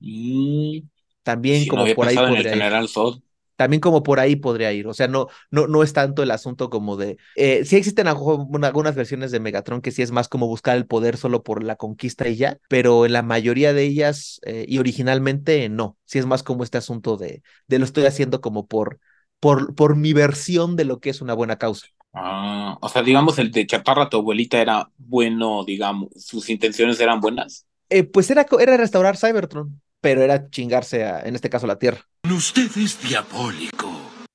[0.00, 0.88] Y
[1.22, 2.48] También sí, no como había por ahí en el podría.
[2.48, 3.20] General Zod.
[3.58, 4.86] También como por ahí podría ir.
[4.86, 7.18] O sea, no, no, no es tanto el asunto como de.
[7.36, 11.16] Eh, sí existen algunas versiones de Megatron que sí es más como buscar el poder
[11.18, 15.68] solo por la conquista y ya, pero en la mayoría de ellas, eh, y originalmente
[15.68, 15.98] no.
[16.06, 19.00] Sí es más como este asunto de, de lo estoy haciendo como por,
[19.40, 21.88] por, por mi versión de lo que es una buena causa.
[22.14, 27.20] Ah, o sea, digamos, el de Chaparra, tu abuelita era bueno, digamos, sus intenciones eran
[27.20, 27.66] buenas.
[27.90, 32.00] Eh, pues era, era restaurar Cybertron, pero era chingarse a, en este caso, la Tierra.
[32.30, 33.90] Usted es diabólico.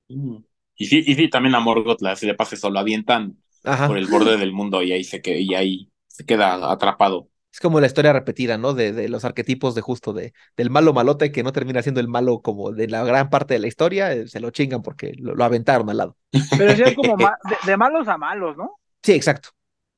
[0.10, 0.38] Mm.
[0.76, 3.88] Y sí, y sí, también a Morgoth la- se le pasa eso, lo avientan Ajá.
[3.88, 7.30] por el borde del mundo y ahí se queda, y ahí se queda atrapado.
[7.52, 8.74] Es como la historia repetida, ¿no?
[8.74, 12.08] De, de los arquetipos de justo de, del malo malote que no termina siendo el
[12.08, 15.36] malo como de la gran parte de la historia, eh, se lo chingan porque lo,
[15.36, 16.18] lo aventaron al lado.
[16.56, 18.80] Pero sí es como ma- de, de malos a malos, ¿no?
[19.04, 19.50] Sí, exacto,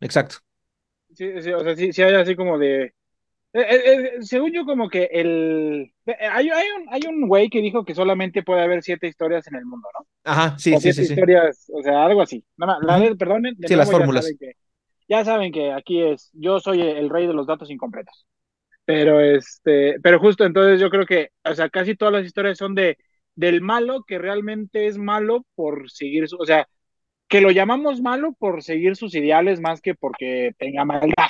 [0.02, 0.38] exacto.
[1.14, 2.94] Sí, sí, o sea, sí, sí hay así como de...
[3.62, 5.92] eh, eh, eh, según yo, como que el...
[6.32, 9.56] Hay, hay un hay un güey que dijo que solamente puede haber siete historias en
[9.56, 10.06] el mundo, ¿no?
[10.24, 11.14] Ajá, sí, o sí, siete sí, sí.
[11.14, 12.44] historias, o sea, algo así.
[12.58, 14.26] Nada más, la perdonen, de Sí, las ya fórmulas.
[14.26, 14.54] saben que-
[15.08, 18.26] ya saben que aquí es, yo soy el rey de los datos incompletos.
[18.86, 22.76] Pero este, pero justo entonces yo creo que, o sea, casi todas las historias son
[22.76, 22.98] de
[23.36, 26.68] del malo que realmente es malo por seguir su, o sea,
[27.30, 31.30] que lo llamamos malo por seguir sus ideales más que porque tenga maldad.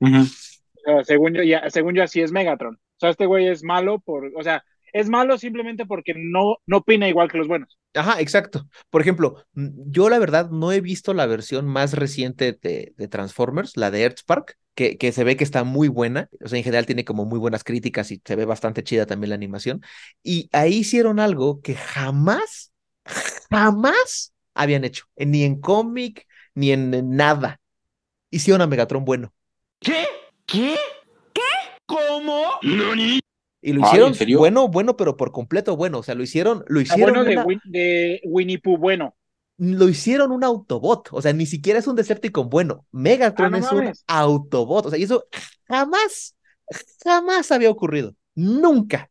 [0.00, 0.55] O
[0.86, 2.74] sea, según yo, ya, según yo así es Megatron.
[2.76, 6.78] O sea, este güey es malo por, o sea, es malo simplemente porque no, no
[6.78, 7.78] opina igual que los buenos.
[7.94, 8.66] Ajá, exacto.
[8.90, 13.08] Por ejemplo, mm, yo la verdad no he visto la versión más reciente de, de
[13.08, 16.28] Transformers, la de Earthspark, que, que se ve que está muy buena.
[16.44, 19.30] O sea, en general tiene como muy buenas críticas y se ve bastante chida también
[19.30, 19.82] la animación.
[20.22, 22.72] Y ahí hicieron algo que jamás,
[23.50, 27.60] jamás habían hecho, ni en cómic, ni en, en nada.
[28.30, 29.32] Hicieron a Megatron bueno.
[29.80, 30.06] ¿Qué?
[30.46, 30.76] ¿Qué?
[31.32, 31.42] ¿Qué?
[31.86, 32.44] ¿Cómo?
[32.62, 35.98] Y lo Ay, hicieron bueno, bueno, pero por completo bueno.
[35.98, 39.16] O sea, lo hicieron, lo Ah, hicieron bueno, de, una- Win- de Winnie Pooh, bueno.
[39.58, 42.86] lo hicieron un Autobot, o sea, ni siquiera es un Decepticon bueno.
[42.92, 43.92] Megatron Ah, no es un.
[44.06, 45.24] Autobot, o sea, y eso
[45.66, 46.36] jamás,
[47.02, 49.10] jamás había ocurrido, nunca.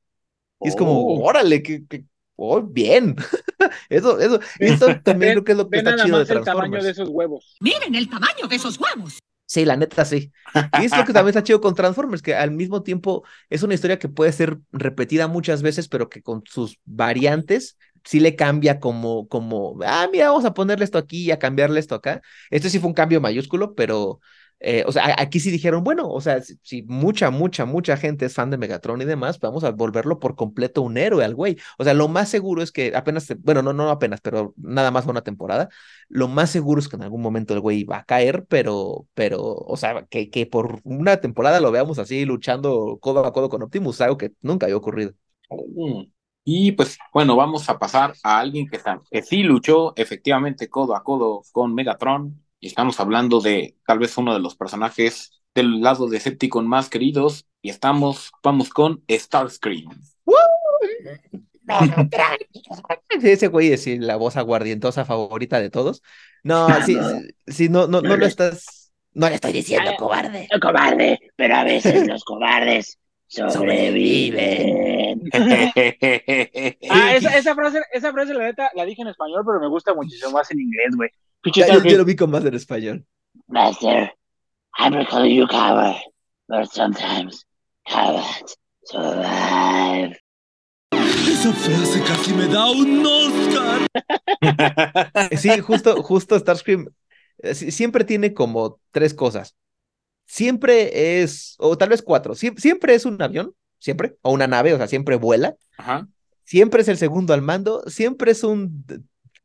[0.62, 1.24] Y es como, Oh.
[1.28, 2.06] órale, que, que-
[2.38, 3.16] oh, bien.
[3.90, 6.30] eso, eso, eso también Ven- creo que es lo que está nada chido de más
[6.30, 6.84] el tamaño Transformers.
[6.86, 7.58] de esos huevos.
[7.60, 9.20] Miren el tamaño de esos huevos.
[9.48, 10.32] Sí, la neta sí.
[10.80, 13.76] Y es lo que también está chido con Transformers, que al mismo tiempo es una
[13.76, 18.80] historia que puede ser repetida muchas veces, pero que con sus variantes sí le cambia
[18.80, 22.22] como, como, ah, mira, vamos a ponerle esto aquí y a cambiarle esto acá.
[22.50, 24.20] Este sí fue un cambio mayúsculo, pero,
[24.60, 28.34] eh, o sea, aquí sí dijeron, bueno, o sea, si, mucha, mucha, mucha gente es
[28.34, 31.58] fan de Megatron y demás, vamos a volverlo por completo un héroe al güey.
[31.78, 35.06] O sea, lo más seguro es que apenas, bueno, no, no apenas, pero nada más
[35.06, 35.70] una temporada,
[36.10, 39.42] lo más seguro es que en algún momento el güey va a caer, pero, pero,
[39.44, 43.62] o sea, que, que por una temporada lo veamos así luchando codo a codo con
[43.64, 45.14] Optimus, algo que nunca había ocurrido.
[45.50, 46.04] Mm.
[46.48, 51.04] Y pues bueno, vamos a pasar a alguien que, que sí luchó efectivamente codo a
[51.04, 52.45] codo con Megatron.
[52.60, 56.90] Y estamos hablando de tal vez uno de los personajes del lado de Decepticon más
[56.90, 57.46] queridos.
[57.62, 59.90] Y estamos, vamos con Starscream.
[63.22, 66.04] Ese güey es la voz aguardientosa favorita de todos.
[66.44, 66.98] No, sí,
[67.48, 68.92] sí, no, no, no lo estás.
[69.14, 70.48] No le estoy diciendo cobarde.
[70.62, 75.22] Cobarde, pero a veces los cobardes sobreviven.
[76.90, 79.94] ah, esa, esa, frase, esa frase, la neta, la dije en español, pero me gusta
[79.94, 81.10] muchísimo más en inglés, güey.
[81.54, 83.06] Ya, yo, yo, lo vi con más en español.
[83.48, 84.12] Master,
[84.78, 85.96] I'm gonna call you coward,
[86.48, 87.46] but sometimes
[87.88, 90.18] cowards survive.
[90.92, 93.88] Esa frase casi me da un Oscar.
[95.38, 96.88] sí, justo, justo Starscream
[97.54, 99.56] siempre tiene como tres cosas.
[100.26, 104.78] Siempre es, o tal vez cuatro, siempre es un avión, siempre, o una nave, o
[104.78, 105.56] sea, siempre vuela.
[105.78, 106.08] Ajá.
[106.44, 108.86] Siempre es el segundo al mando, siempre es un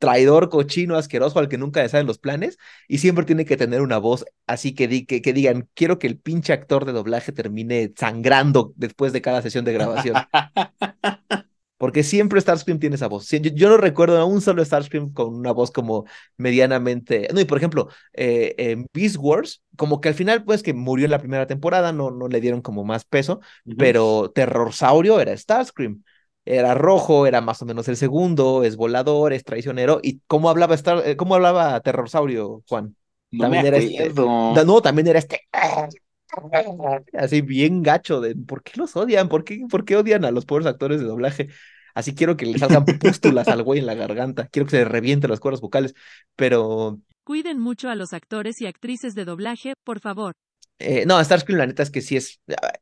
[0.00, 3.82] traidor, cochino, asqueroso al que nunca le salen los planes y siempre tiene que tener
[3.82, 7.32] una voz así que, di, que, que, digan, quiero que el pinche actor de doblaje
[7.32, 10.16] termine sangrando después de cada sesión de grabación.
[11.90, 13.28] Porque siempre Starscream tiene esa voz.
[13.28, 16.04] Yo, yo, no recuerdo a un solo Starscream con una voz como
[16.36, 17.28] medianamente.
[17.34, 21.06] No, y por ejemplo, eh, en Beast Wars, como que al final, pues que murió
[21.06, 23.74] en la primera temporada, no, no le dieron como más peso, uh -huh.
[23.76, 26.02] pero Terrorsaurio era Starscream
[26.44, 30.00] era rojo, era más o menos el segundo, es volador, es traicionero.
[30.02, 32.96] ¿Y cómo hablaba Star, eh, cómo hablaba Terrorsaurio, Juan?
[33.30, 35.42] No también era este, no, también era este
[37.14, 39.28] así bien gacho de ¿por qué los odian?
[39.28, 41.48] ¿Por qué, por qué odian a los pobres actores de doblaje?
[41.94, 44.84] Así quiero que le salgan pústulas al güey en la garganta, quiero que se le
[44.84, 45.94] reviente las cuerdas vocales,
[46.36, 50.32] pero Cuiden mucho a los actores y actrices de doblaje, por favor.
[50.78, 52.40] Eh, no, Starscream la neta es que sí es,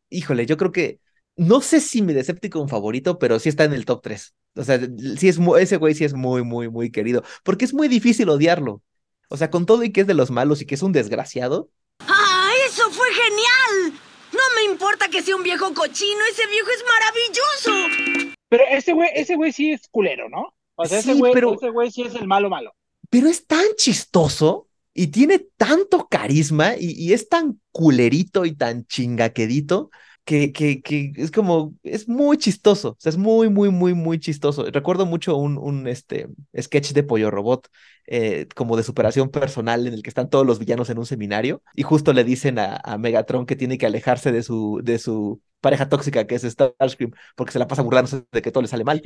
[0.09, 1.01] híjole, yo creo que
[1.37, 4.35] no sé si mi Decepticon favorito, pero sí está en el top 3.
[4.57, 4.81] O sea,
[5.19, 7.23] sí es muy, ese güey sí es muy, muy, muy querido.
[7.45, 8.83] Porque es muy difícil odiarlo.
[9.29, 11.71] O sea, con todo y que es de los malos y que es un desgraciado.
[12.01, 14.01] ¡Ah, eso fue genial!
[14.33, 18.18] No me importa que sea un viejo cochino, ese viejo es maravilloso.
[18.49, 20.55] Pero ese güey, ese güey sí es culero, ¿no?
[20.77, 22.75] O sea, ese Sí, güey, pero- ese güey sí es el malo malo.
[23.11, 28.87] Pero es tan chistoso y tiene tanto carisma y, y es tan culerito y tan
[28.87, 29.91] chingaquedito
[30.29, 34.19] que, que, que es como, es muy chistoso, o sea, es muy, muy, muy, muy
[34.21, 34.65] chistoso.
[34.71, 36.29] Recuerdo mucho un, un este,
[36.61, 37.69] sketch de Pollo Robot,
[38.07, 41.63] eh, como de superación personal, en el que están todos los villanos en un seminario
[41.75, 45.41] y justo le dicen a, a Megatron que tiene que alejarse de su, de su
[45.61, 48.85] pareja tóxica, que es Starscream, porque se la pasa burlándose de que todo le sale
[48.85, 49.03] mal.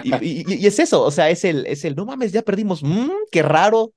[0.00, 2.82] Y, y- y es eso, o sea, es el, es el, no mames, ya perdimos,
[2.82, 3.92] mmm, qué raro,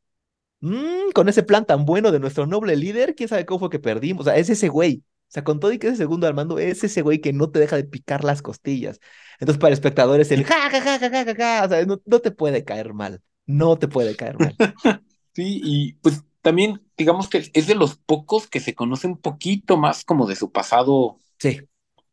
[0.61, 3.79] Mm, con ese plan tan bueno de nuestro noble líder, quién sabe cómo fue que
[3.79, 4.21] perdimos.
[4.21, 5.03] O sea, es ese güey.
[5.35, 7.33] O sea, con todo y que es el segundo al mando, es ese güey que
[7.33, 8.99] no te deja de picar las costillas.
[9.39, 11.65] Entonces, para el espectador es el ja, ja, ja, ja, ja, ja, ja.
[11.65, 13.21] O sea, no, no te puede caer mal.
[13.45, 14.55] No te puede caer mal.
[15.33, 19.75] Sí, y pues también digamos que es de los pocos que se conoce un poquito
[19.75, 21.59] más como de su pasado Sí.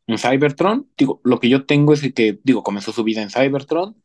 [0.06, 0.90] en Cybertron.
[0.96, 4.02] Digo, lo que yo tengo es que, digo, comenzó su vida en Cybertron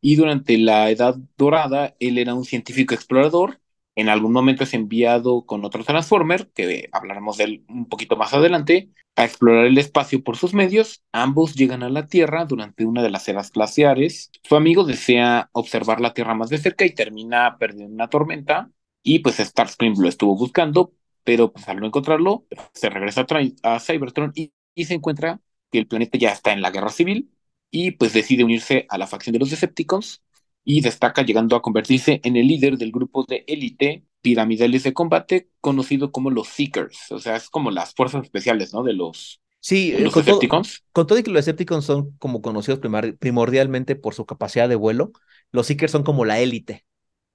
[0.00, 3.60] y durante la Edad Dorada él era un científico explorador.
[3.96, 8.34] En algún momento es enviado con otro Transformer, que hablaremos de él un poquito más
[8.34, 11.04] adelante, a explorar el espacio por sus medios.
[11.12, 14.32] Ambos llegan a la Tierra durante una de las eras glaciares.
[14.42, 18.70] Su amigo desea observar la Tierra más de cerca y termina perdiendo una tormenta.
[19.02, 23.26] Y pues Starscream lo estuvo buscando, pero pues al no encontrarlo, se regresa
[23.62, 27.30] a, Cybertron y, y se encuentra que el planeta ya está en la guerra civil
[27.70, 30.22] y pues decide unirse a la facción de los Decepticons
[30.64, 35.50] y destaca llegando a convertirse en el líder del grupo de élite piramidales de combate
[35.60, 38.82] conocido como los Seekers, o sea, es como las fuerzas especiales, ¿no?
[38.82, 40.84] De los, Sí, de eh, los con todo, Decepticons.
[40.92, 42.80] con todo y que los Decepticons son como conocidos
[43.18, 45.12] primordialmente por su capacidad de vuelo,
[45.52, 46.84] los Seekers son como la élite.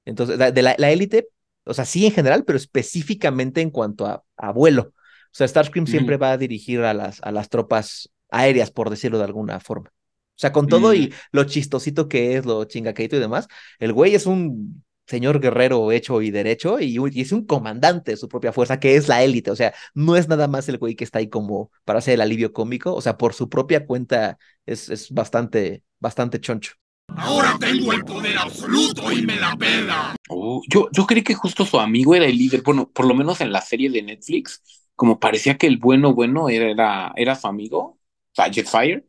[0.06, 1.30] Entonces, de la, élite,
[1.66, 4.94] o sea, sí en general, pero específicamente en cuanto a, a vuelo.
[4.94, 9.18] O sea, Starscream siempre va a dirigir a las, a las tropas aéreas, por decirlo
[9.20, 9.92] de alguna forma.
[10.40, 14.16] O sea, con todo y lo chistosito que es, lo chingaqueito y demás, el güey
[14.16, 18.80] es un señor guerrero hecho y derecho y, es un comandante de su propia fuerza,
[18.80, 19.52] que es la élite.
[19.52, 22.22] O sea, no es nada más el güey que está ahí como para hacer el
[22.22, 22.96] alivio cómico.
[22.96, 26.72] O sea, por su propia cuenta es, es bastante, bastante choncho.
[27.18, 30.16] Ahora tengo el poder absoluto y me la pela.
[30.30, 32.62] Oh, yo, yo creí que justo su amigo era el líder.
[32.62, 34.62] Bueno, por lo menos en la serie de Netflix,
[34.96, 38.00] como parecía que el bueno, bueno era, era, era su amigo, o
[38.32, 39.04] sea, Jetfire.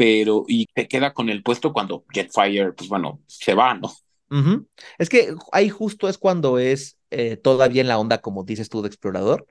[0.00, 3.92] Pero, y se queda con el puesto cuando Jetfire, pues bueno, se va, ¿no?
[4.98, 8.80] Es que ahí justo es cuando es eh, todavía en la onda, como dices tú,
[8.80, 9.46] de explorador,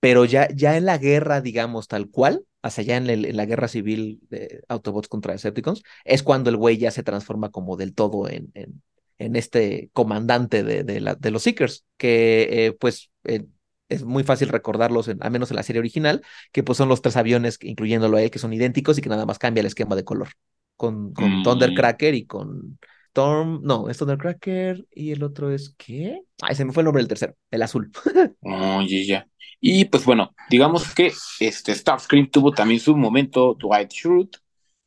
[0.00, 4.20] pero ya, ya en la guerra, digamos, tal cual, hacia allá en, la guerra civil
[4.30, 8.50] de Autobots contra Decepticons, es cuando el güey ya se transforma como del todo en,
[8.54, 8.82] en,
[9.18, 13.46] en este comandante de, de, la- de los Seekers, que eh, pues eh,
[13.88, 16.22] es muy fácil recordarlos, en- al menos en la serie original,
[16.52, 19.26] que pues son los tres aviones, incluyéndolo a él, que son idénticos y que nada
[19.26, 20.28] más cambia el esquema de color,
[20.76, 21.42] con, con Mm.
[21.42, 22.78] Thundercracker y con
[23.08, 26.20] Storm, no, es Thundercracker y el otro es, ¿qué?
[26.42, 27.90] Ay, se me fue el nombre del tercero, el azul.
[28.40, 29.26] Oye, ya.
[29.60, 34.38] Y pues bueno, digamos que este Starscream tuvo también su momento Dwight Schrute,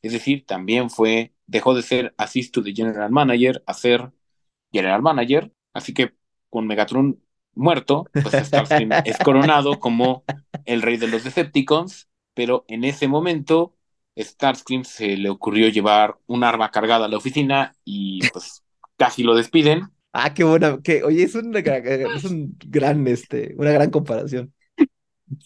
[0.01, 4.11] es decir, también fue, dejó de ser Assist to the General Manager a ser
[4.71, 6.13] General Manager, así que
[6.49, 7.21] con Megatron
[7.55, 10.25] muerto, pues Starscream es coronado como
[10.65, 13.75] el rey de los Decepticons, pero en ese momento
[14.17, 18.63] Starscream se le ocurrió llevar un arma cargada a la oficina y pues
[18.97, 19.91] casi lo despiden.
[20.13, 24.53] Ah, qué buena, que, oye, es una, es un gran, este, una gran comparación.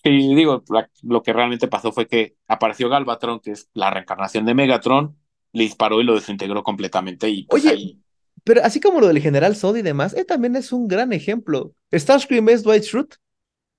[0.03, 4.45] Sí, digo, la- lo que realmente pasó fue que apareció Galvatron, que es la reencarnación
[4.45, 5.17] de Megatron,
[5.51, 8.01] le disparó y lo desintegró completamente y pues Oye, ahí...
[8.45, 11.73] pero así como lo del General Zod y demás, eh, también es un gran ejemplo.
[11.91, 13.17] Starscream es Dwight Schrute.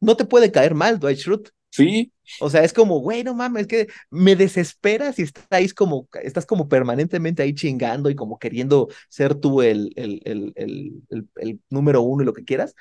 [0.00, 1.50] No te puede caer mal Dwight Schrute.
[1.70, 6.46] Sí, O sea, es como, güey, no mames, que me desespera si estás como, estás
[6.46, 11.02] como permanentemente ahí chingando y como queriendo ser tú el, el, el,
[11.36, 12.74] el, número uno y lo que quieras,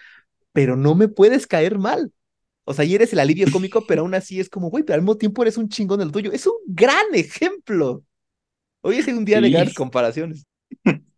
[0.53, 2.13] pero no me puedes caer mal.
[2.63, 5.01] O sea, y eres el alivio cómico, pero aún así es como, güey, pero al
[5.01, 6.31] mismo tiempo eres un chingón del tuyo.
[6.31, 8.03] Es un gran ejemplo.
[8.81, 10.45] Hoy es un día de grandes comparaciones.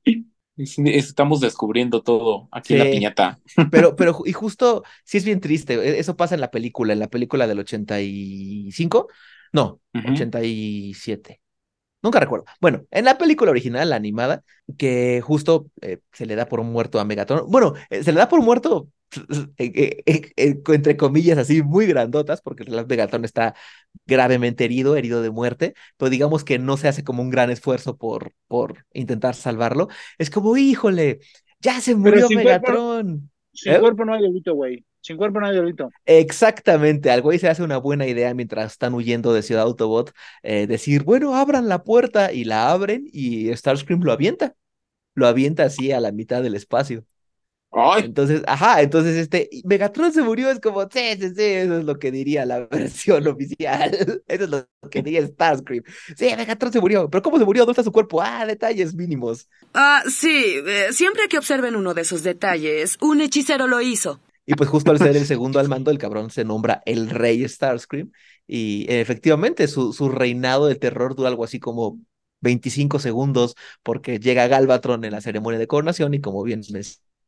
[0.58, 3.40] es- estamos descubriendo todo aquí en la piñata.
[3.72, 5.74] Pero, pero, y justo, sí es bien triste.
[5.76, 9.08] e- Eso pasa en la película, en la película del 85.
[9.54, 10.12] No, Ujú.
[10.14, 11.42] 87.
[12.04, 12.46] Nunca recuerdo.
[12.62, 14.44] Bueno, en la película original, la animada,
[14.78, 17.50] que justo eh, se le da por muerto a Megatron.
[17.50, 18.90] Bueno, eh, se le da por muerto,
[19.58, 23.56] entre comillas, así muy grandotas, porque realidad Megatron está
[24.06, 27.98] gravemente herido, herido de muerte, pero digamos que no se hace como un gran esfuerzo
[27.98, 29.88] por, por intentar salvarlo.
[30.18, 31.20] Es como, híjole,
[31.60, 33.32] ya se murió sin cuerpo- Megatron.
[33.54, 33.80] Sin ¿Eh?
[33.80, 34.86] cuerpo no hay delito, güey.
[35.02, 35.90] Sin cuerpo no hay delito.
[36.06, 40.68] Exactamente, al güey se hace una buena idea mientras están huyendo de Ciudad Autobot, eh,
[40.68, 44.56] decir, bueno, abran la puerta y la abren y Starscream lo avienta,
[45.16, 47.06] lo avienta así a la mitad del espacio.
[47.72, 51.86] Ay, Entonces, ajá, entonces este, Megatron se murió, es como, sí, sí, sí, eso es
[51.86, 53.92] lo que diría la versión oficial,
[54.28, 55.84] eso es lo que diría Starscream.
[56.16, 57.64] Sí, Megatron se murió, pero ¿cómo se murió?
[57.66, 58.22] ¿Dónde está su cuerpo?
[58.22, 59.50] Ah, detalles mínimos.
[59.74, 64.20] Ah, sí, eh, siempre que observen uno de esos detalles, un hechicero lo hizo.
[64.46, 67.48] Y pues justo al ser el segundo al mando, el cabrón se nombra el rey
[67.48, 68.12] Starscream.
[68.48, 72.00] Y eh, efectivamente, su, su reinado de terror dura algo así como
[72.40, 76.64] 25 segundos, porque llega Galvatron en la ceremonia de coronación y como bien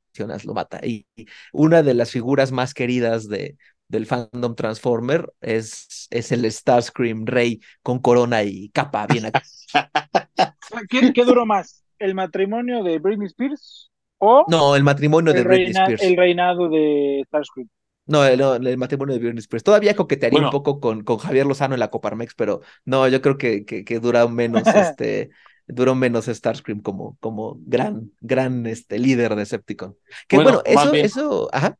[0.10, 0.80] mencionas, lo mata.
[0.86, 1.06] Y
[1.54, 3.58] una de las figuras más queridas de,
[3.88, 9.42] del fandom Transformer es, es el Starscream rey con corona y capa bien acá.
[10.90, 11.84] ¿Qué, qué duró más?
[11.98, 16.04] ¿El matrimonio de Britney Spears o No, el matrimonio de Britney Spears.
[16.04, 17.68] el reinado de Starscream?
[18.06, 19.64] No, el, no, el matrimonio de Britney Spears.
[19.64, 23.38] Todavía coquetearía un poco con, con Javier Lozano en la Coparmex, pero no, yo creo
[23.38, 25.30] que, que, que dura menos, este,
[25.70, 29.96] duró menos Starscream como, como gran, gran este, líder de Decepticon.
[30.28, 31.78] Que Bueno, eso, bien- eso, ajá.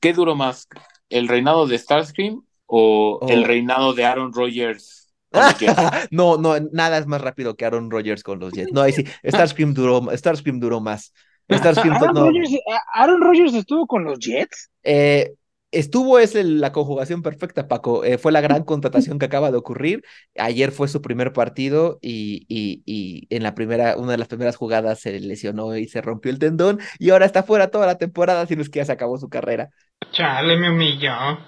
[0.00, 0.68] ¿qué duró más?
[1.08, 3.28] ¿El reinado de Starscream o Oh.
[3.28, 5.12] el reinado de Aaron Rodgers?
[6.10, 8.72] no, no, nada es más rápido que Aaron Rodgers con los Jets.
[8.72, 11.12] No, ahí sí, Starscream duró, Starscream duró más.
[11.50, 12.50] Starscream, Aaron, no, Rodgers,
[12.94, 14.70] Aaron Rodgers estuvo con los Jets.
[14.82, 15.32] Eh,
[15.72, 18.04] estuvo es el- la conjugación perfecta, Paco.
[18.04, 20.02] Eh, fue la gran contratación que acaba de ocurrir.
[20.38, 24.56] Ayer fue su primer partido y, y, y en la primera, una de las primeras
[24.56, 28.46] jugadas se lesionó y se rompió el tendón y ahora está fuera toda la temporada,
[28.46, 29.70] si no es que ya se acabó su carrera.
[30.12, 31.38] Chale, me humilló.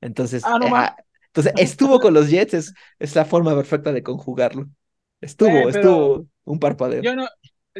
[0.00, 3.92] Entonces, Ah, no eh, ah, entonces estuvo con los Jets, es, es la forma perfecta
[3.92, 4.66] de conjugarlo.
[5.20, 7.02] Estuvo, Eh, estuvo un parpadeo.
[7.02, 7.26] Yo no,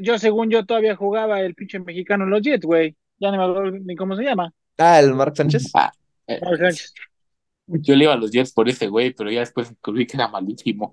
[0.03, 2.97] yo según yo todavía jugaba el pinche mexicano en los Jets, güey.
[3.19, 4.53] Ya ni me acuerdo ni cómo se llama.
[4.77, 5.71] Ah, el Mark Sánchez.
[5.75, 5.93] Ah,
[6.27, 6.95] eh, Mark Sánchez.
[7.67, 10.29] yo le iba a los Jets por ese güey, pero ya después descubrí que era
[10.29, 10.93] malísimo.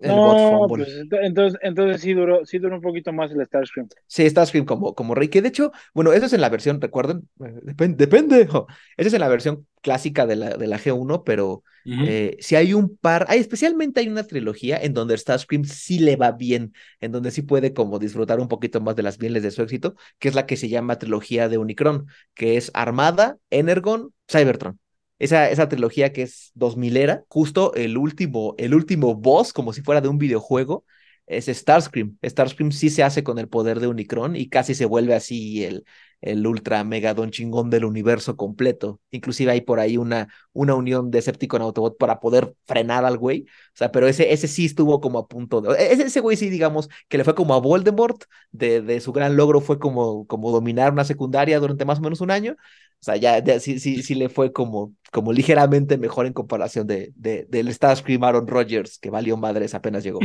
[0.00, 0.84] El No, fumble.
[0.84, 3.88] pues ento- entonces, entonces sí duró, sí duró un poquito más el Starscream.
[4.06, 7.28] Sí, Starscream como, como rey, que de hecho, bueno, eso es en la versión, recuerden,
[7.44, 11.62] Eh, depen- depende, eso es en la versión clásica de la, de la G1, pero
[12.00, 16.16] eh, si hay un par, hay, especialmente hay una trilogía en donde Starscream sí le
[16.16, 19.50] va bien, en donde sí puede como disfrutar un poquito más de las mieles de
[19.50, 24.14] su éxito, que es la que se llama trilogía de Unicron, que es Armada, Energon,
[24.30, 24.78] Cybertron.
[25.18, 29.82] Esa, esa trilogía que es 2000 era, justo el último, el último boss, como si
[29.82, 30.84] fuera de un videojuego,
[31.26, 32.16] es Starscream.
[32.24, 35.84] Starscream sí se hace con el poder de Unicron y casi se vuelve así el,
[36.20, 39.00] el ultra mega don chingón del universo completo.
[39.10, 43.42] Inclusive hay por ahí una, una unión de Decepticon Autobot para poder frenar al güey.
[43.42, 45.92] O sea, pero ese, ese sí estuvo como a punto de...
[45.92, 49.36] Ese, ese güey sí, digamos, que le fue como a Voldemort, de, de su gran
[49.36, 52.56] logro fue como, como dominar una secundaria durante más o menos un año.
[53.00, 56.86] O sea, ya, ya sí, sí, sí le fue como, como ligeramente mejor en comparación
[56.86, 60.18] de, de, del Starscream Aaron Rodgers, que valió madres apenas llegó.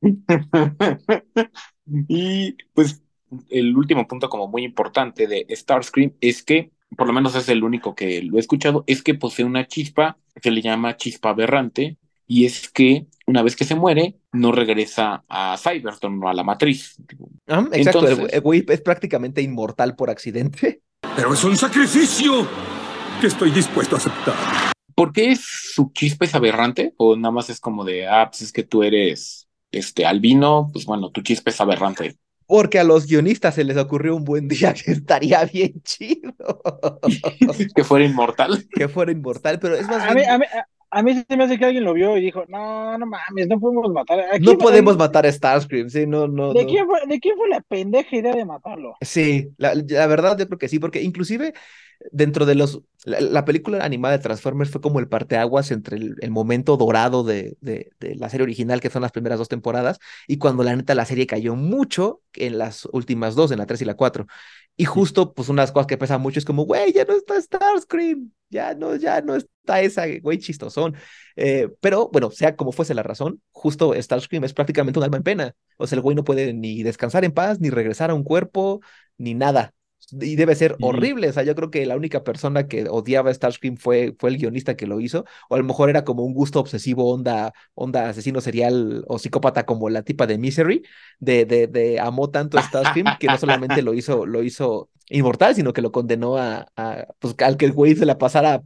[2.08, 3.02] Y pues
[3.50, 7.64] el último punto como muy importante de Starscream es que, por lo menos es el
[7.64, 11.98] único que lo he escuchado, es que posee una chispa que le llama chispa aberrante
[12.26, 16.42] y es que una vez que se muere no regresa a Cybertron o a la
[16.42, 16.96] matriz.
[17.46, 20.82] Exacto, Entonces- el güey es prácticamente inmortal por accidente.
[21.16, 22.46] Pero es un sacrificio
[23.20, 24.34] que estoy dispuesto a aceptar.
[24.94, 25.40] ¿Por qué es
[25.74, 26.94] su chispa es aberrante?
[26.96, 30.86] ¿O nada más es como de, ah, pues es que tú eres este albino, pues
[30.86, 32.16] bueno, tu chispa es aberrante?
[32.46, 36.32] Porque a los guionistas se les ocurrió un buen día que estaría bien chido.
[37.74, 38.66] que fuera inmortal.
[38.70, 40.44] que fuera inmortal, pero es más A mí, bien- a, mí,
[40.94, 43.48] a, a mí se me hace que alguien lo vio y dijo, no, no mames,
[43.48, 44.20] no podemos matar.
[44.32, 46.66] Aquí no podemos matar a Starscream, sí, no, no, ¿De, no.
[46.66, 48.96] quién fue, ¿De quién fue la pendeja idea de matarlo?
[49.00, 51.54] Sí, la, la verdad yo creo que sí, porque inclusive
[52.12, 56.16] dentro de los, la, la película animada de Transformers fue como el parteaguas entre el,
[56.20, 59.98] el momento dorado de, de, de la serie original, que son las primeras dos temporadas,
[60.26, 63.82] y cuando la neta la serie cayó mucho en las últimas dos, en la tres
[63.82, 64.26] y la cuatro.
[64.76, 68.32] Y justo, pues, unas cosas que pesan mucho es como, güey, ya no está Starscream,
[68.50, 70.96] ya no, ya no está esa, güey, chistosón.
[71.36, 75.22] Eh, pero, bueno, sea como fuese la razón, justo Starscream es prácticamente un alma en
[75.22, 75.54] pena.
[75.78, 78.80] O sea, el güey no puede ni descansar en paz, ni regresar a un cuerpo,
[79.16, 79.72] ni nada.
[80.10, 81.28] Y debe ser horrible.
[81.28, 84.38] O sea, yo creo que la única persona que odiaba a Starscream fue, fue el
[84.38, 85.24] guionista que lo hizo.
[85.48, 89.66] O a lo mejor era como un gusto obsesivo, onda, onda asesino serial o psicópata
[89.66, 90.82] como la tipa de Misery,
[91.18, 95.54] de, de, de amó tanto a Starscream que no solamente lo hizo, lo hizo inmortal,
[95.54, 98.62] sino que lo condenó a, a pues al que el güey se la pasara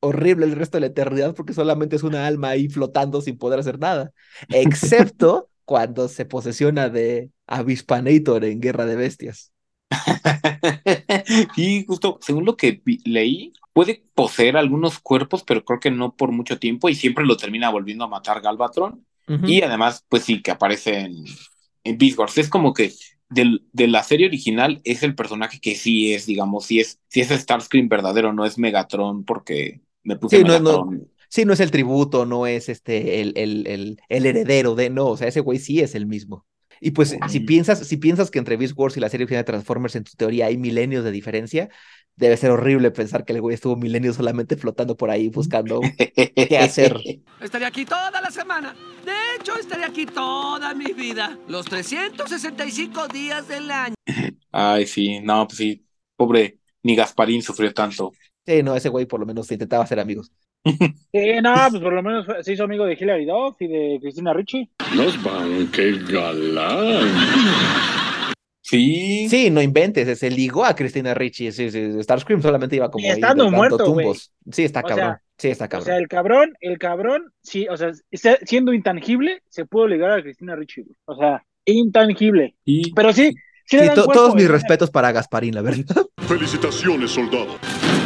[0.00, 3.60] horrible el resto de la eternidad porque solamente es una alma ahí flotando sin poder
[3.60, 4.12] hacer nada.
[4.50, 9.49] Excepto cuando se posesiona de Avispanator en Guerra de Bestias.
[11.56, 16.32] Y justo, según lo que leí, puede poseer algunos cuerpos, pero creo que no por
[16.32, 19.06] mucho tiempo y siempre lo termina volviendo a matar Galvatron.
[19.44, 21.24] Y además, pues sí, que aparece en,
[21.84, 22.18] en Beast.
[22.38, 22.92] Es como que
[23.28, 27.20] del, de la serie original es el personaje que sí es, digamos, sí es, sí
[27.20, 31.08] es Starscream verdadero, no es Megatron porque me puse Sí, no, no, Megatron.
[31.28, 35.06] sí, no es el tributo, no es este el, el, el, el heredero de, no,
[35.08, 36.46] o sea, ese güey sí es el mismo.
[36.80, 39.52] Y pues si piensas, si piensas que entre Beast Wars y la serie original de
[39.52, 41.68] Transformers en tu teoría hay milenios de diferencia,
[42.16, 46.58] debe ser horrible pensar que el güey estuvo milenios solamente flotando por ahí buscando qué
[46.58, 46.96] hacer.
[47.40, 48.74] Estaré aquí toda la semana.
[49.04, 51.38] De hecho, estaré aquí toda mi vida.
[51.48, 53.94] Los 365 días del año.
[54.50, 55.84] Ay, sí, no, pues sí,
[56.16, 58.12] pobre, ni Gasparín sufrió tanto.
[58.46, 60.32] Sí, no, ese güey por lo menos intentaba ser amigos.
[60.64, 63.98] Sí, no, pues por lo menos fue- se hizo amigo de Hilary Duff y de
[64.00, 64.68] Cristina Ricci.
[64.94, 67.08] Los van, qué galán.
[68.62, 69.26] Sí.
[69.28, 73.08] Sí, no inventes, se ligó a Cristina Ricci, sí, sí, Starscream solamente iba como Y
[73.10, 74.32] estando muerto, tumbos.
[74.52, 75.86] Sí, está O cabrón, sea, sí, está O cabrón.
[75.86, 80.22] sea, el cabrón, el cabrón, sí, o sea, está siendo intangible, se pudo ligar a
[80.22, 80.82] Cristina Ricci.
[80.82, 80.94] güey.
[81.06, 82.54] O sea, intangible.
[82.94, 83.32] Pero sí,
[83.64, 86.06] sí le Sí, dan to- cuerpo, todos mis respetos para Gasparín, la verdad.
[86.30, 87.58] Felicitaciones, soldado.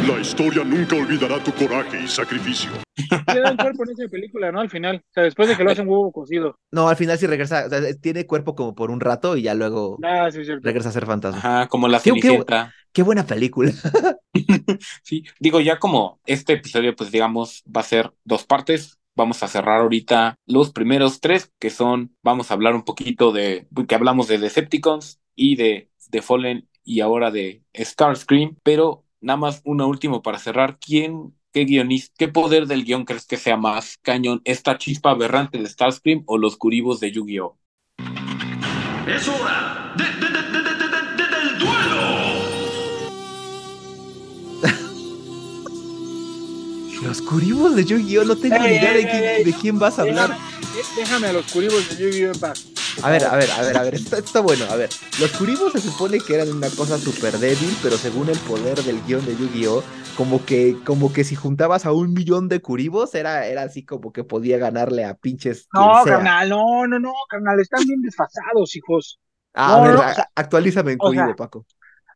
[0.07, 2.71] La historia nunca olvidará tu coraje y sacrificio.
[3.31, 4.61] Le dan cuerpo en esa película, ¿no?
[4.61, 4.95] Al final.
[4.95, 6.57] O sea, después de que lo hacen huevo cocido.
[6.71, 9.53] No, al final sí regresa, o sea, tiene cuerpo como por un rato y ya
[9.53, 11.37] luego Ah, sí, regresa a ser fantasma.
[11.37, 12.73] Ajá, como la Qué- qué- Cenicienta.
[12.91, 13.71] Qué buena película.
[15.03, 18.97] Sí, digo, ya como este episodio, pues digamos, va a ser dos partes.
[19.15, 23.67] Vamos a cerrar ahorita los primeros tres, que son, vamos a hablar un poquito de,
[23.87, 29.61] que hablamos de Decepticons y de, de Fallen y ahora de Starscream, pero nada más
[29.65, 30.77] una última para cerrar.
[30.79, 34.41] ¿Quién, qué guionista, qué poder del guion crees que sea más cañón?
[34.45, 37.57] ¿Esta chispa aberrante de Starscream o los curibos de Yu-Gi-Oh?
[39.07, 42.01] ¡Es hora de, de- de- de- de- de- de- del duelo!
[47.03, 48.23] Los curibos de Yu-Gi-Oh!
[48.25, 50.29] No tengo ni idea de, ey, quién, ey, de quién vas a hablar.
[50.29, 50.45] Déjame,
[50.97, 52.65] déjame a los curibos de Yu-Gi-Oh en paz.
[53.03, 54.65] A ver, a ver, a ver, a ver, está bueno.
[54.69, 54.89] A ver,
[55.19, 59.01] los curibos se supone que eran una cosa súper débil, pero según el poder del
[59.05, 59.83] guion de Yu-Gi-Oh,
[60.17, 64.13] como que, como que si juntabas a un millón de curibos, era, era así como
[64.13, 65.67] que podía ganarle a pinches.
[65.73, 69.19] No, carnal, no, no, no, carnal, están bien desfasados, hijos.
[69.53, 71.65] Ah, No, a ver, no, a- o sea, actualízame en o sea, Curibo, Paco.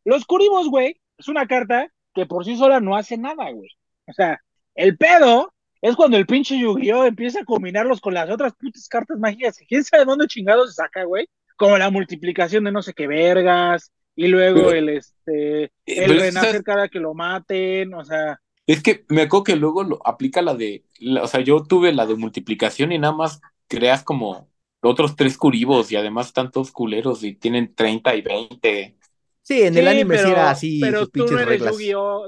[0.05, 3.69] Los curibos, güey, es una carta que por sí sola no hace nada, güey.
[4.07, 4.39] O sea,
[4.75, 9.17] el pedo es cuando el pinche Yu-Gi-Oh empieza a combinarlos con las otras putas cartas
[9.19, 9.57] mágicas.
[9.67, 11.27] ¿Quién sabe dónde chingados se saca, güey?
[11.57, 16.07] Como la multiplicación de no sé qué vergas, y luego Pero- el, este, el es
[16.07, 19.83] que renacer sabes- cada que lo maten, o sea, Es que me acuerdo que luego
[19.83, 23.41] lo aplica la de, la- o sea, yo tuve la de multiplicación y nada más
[23.67, 24.47] creas como
[24.81, 28.95] otros tres curibos y además tantos culeros y tienen 30 y 20.
[29.41, 31.61] Sí, en el sí, anime sí pero, era así, pero sus tú no eres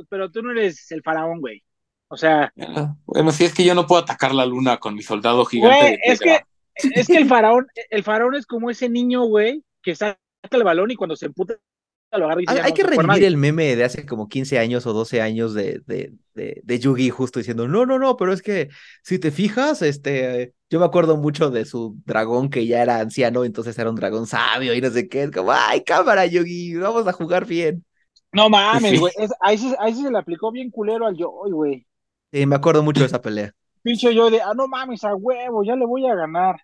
[0.10, 1.62] pero tú no eres el faraón, güey.
[2.12, 2.52] O sea,
[3.06, 5.92] Bueno, si es que yo no puedo atacar la luna con mi soldado gigante Güey,
[5.94, 6.42] de es que,
[6.76, 10.20] es que el faraón, el faraón es como ese niño, güey, que saca
[10.52, 11.56] el balón y cuando se emputa
[12.14, 13.28] lo agarra y dice, Hay, "Ya hay que se revivir nadie".
[13.28, 17.10] el meme de hace como 15 años o 12 años de, de, de, de Yugi
[17.10, 18.68] justo diciendo, no, no, no, pero es que
[19.04, 23.46] si te fijas, este, yo me acuerdo mucho de su dragón que ya era anciano,
[23.46, 27.08] entonces era un dragón sabio y no sé qué, es como, ay, cámara, Yugi, vamos
[27.08, 27.86] a jugar bien.
[28.34, 29.14] No mames, güey.
[29.40, 31.88] Ahí, sí, ahí se le aplicó bien culero al Joy, güey.
[32.34, 33.54] Sí, me acuerdo mucho de esa pelea.
[33.84, 36.56] Pinche yo de, ah, no mames, a huevo, ya le voy a ganar.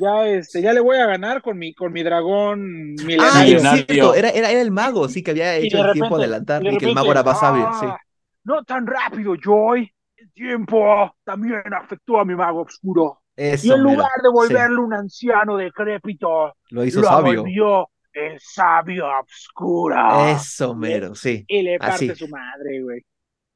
[0.00, 3.58] Ya, este, ya le voy a ganar con mi, con mi dragón Ah, milenario.
[3.58, 6.76] es cierto, era, era, era el mago, sí, que había hecho el tiempo adelantar y
[6.78, 7.86] que el mago era más sabio, sí.
[7.86, 7.98] "Ah,
[8.44, 9.90] No tan rápido, Joy.
[10.16, 13.22] El tiempo también afectó a mi mago oscuro.
[13.36, 14.54] Eso, y en lugar de sí.
[14.54, 17.42] volverle un anciano decrépito, Lo hizo lo sabio.
[17.44, 20.32] volvió el sabio obscura.
[20.32, 21.48] Eso, mero, sí.
[21.48, 23.02] Y le parte Así, su madre, güey.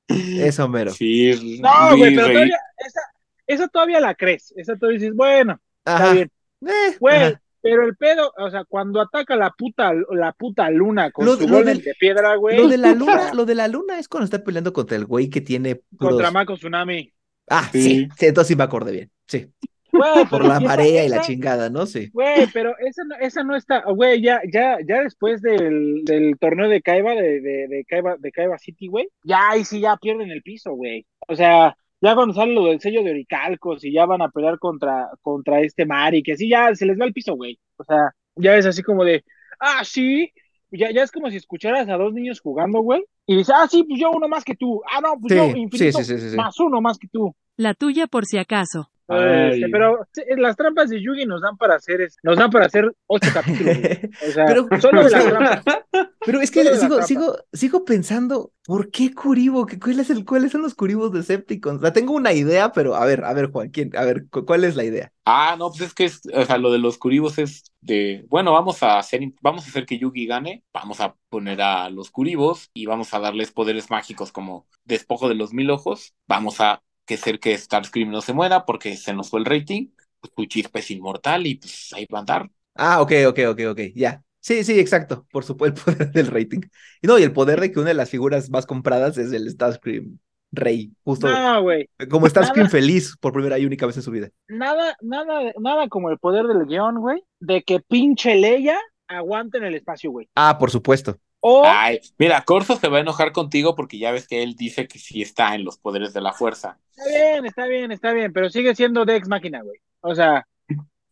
[0.09, 0.90] Eso, mero.
[0.92, 3.00] Sí, No, güey, pero todavía, esa,
[3.46, 4.52] esa todavía la crees.
[4.57, 5.98] Esa todavía dices, bueno, Ajá.
[6.04, 6.30] está bien.
[6.66, 7.42] Eh, Güey, ajá.
[7.61, 11.42] pero el pedo, o sea, cuando ataca la puta, la puta luna con Lo- su
[11.46, 12.57] lo golem del- de piedra, güey.
[12.57, 15.28] Lo de la luna, lo de la luna es cuando está peleando contra el güey
[15.28, 16.14] que tiene puros...
[16.14, 17.12] Contra Mako Tsunami.
[17.48, 18.09] Ah, sí.
[18.18, 19.11] sí, entonces sí me acordé bien.
[19.28, 19.50] Sí.
[19.97, 21.86] Güey, Por la esa- marea y la chingada, ¿no?
[21.86, 22.11] Sí.
[22.12, 26.68] Güey, pero esa no, esa no está, güey, ya, ya, ya después del, del torneo
[26.68, 30.30] de Kaiba, de, de, de Kaiba, de Kaiba City, güey, ya ahí sí ya pierden
[30.30, 31.07] el piso, güey.
[31.28, 34.59] O sea, ya cuando sale lo del sello de Oricalcos y ya van a pelear
[34.59, 37.59] contra, contra este Mari, que así ya se les va el piso, güey.
[37.78, 39.24] O sea, ya es así como de,
[39.61, 40.30] ah, sí,
[40.70, 43.82] ya, ya es como si escucharas a dos niños jugando, güey, y dices, ah, sí,
[43.84, 46.18] pues yo uno más que tú, ah, no, pues Sí, yo sí, infinito sí, sí,
[46.20, 46.36] sí, sí.
[46.36, 47.34] más uno más que tú.
[47.57, 48.90] La tuya por si acaso.
[49.09, 49.70] Este, Ay.
[49.70, 52.92] pero sí, las trampas de Yugi nos dan para hacer es- nos dan para hacer
[53.07, 53.78] ocho capítulos.
[53.78, 54.00] güey.
[54.28, 55.64] O sea, Pero- solo de las trampas.
[56.26, 59.64] Pero es que Solo sigo, sigo, sigo pensando, ¿por qué Curibo?
[59.66, 61.80] ¿Qué- cuál es el, ¿Cuáles son los Curibos Decepticons?
[61.82, 63.96] La tengo una idea, pero a ver, a ver, Juan, ¿quién?
[63.96, 65.12] A ver, cu- ¿cuál es la idea?
[65.24, 68.52] Ah, no, pues es que es, o sea, lo de los curibos es de, bueno,
[68.52, 72.70] vamos a hacer, vamos a hacer que Yugi gane, vamos a poner a los curibos
[72.74, 77.14] y vamos a darles poderes mágicos como despojo de los mil ojos, vamos a que
[77.14, 79.88] hacer que Starscream no se muera porque se nos fue el rating,
[80.20, 82.50] pues su chispa es inmortal y pues ahí va a andar.
[82.74, 84.22] Ah, ok, ok, ok, ok, ya.
[84.40, 86.61] Sí, sí, exacto, por supuesto, el poder del rating.
[87.02, 89.48] Y no, y el poder de que una de las figuras más compradas es el
[89.50, 90.18] Starscream
[90.52, 91.88] Rey, justo No, güey.
[92.11, 92.70] como Starscream nada.
[92.70, 94.28] feliz por primera y única vez en su vida.
[94.48, 98.78] Nada, nada, nada como el poder del guion, güey, de que pinche Leia
[99.09, 100.28] aguante en el espacio, güey.
[100.34, 101.18] Ah, por supuesto.
[101.49, 104.88] O Ay, mira, Corso se va a enojar contigo porque ya ves que él dice
[104.88, 106.78] que sí está en los poderes de la fuerza.
[106.97, 109.78] está bien, está bien, está bien, pero sigue siendo Dex Máquina, güey.
[110.01, 110.47] O sea,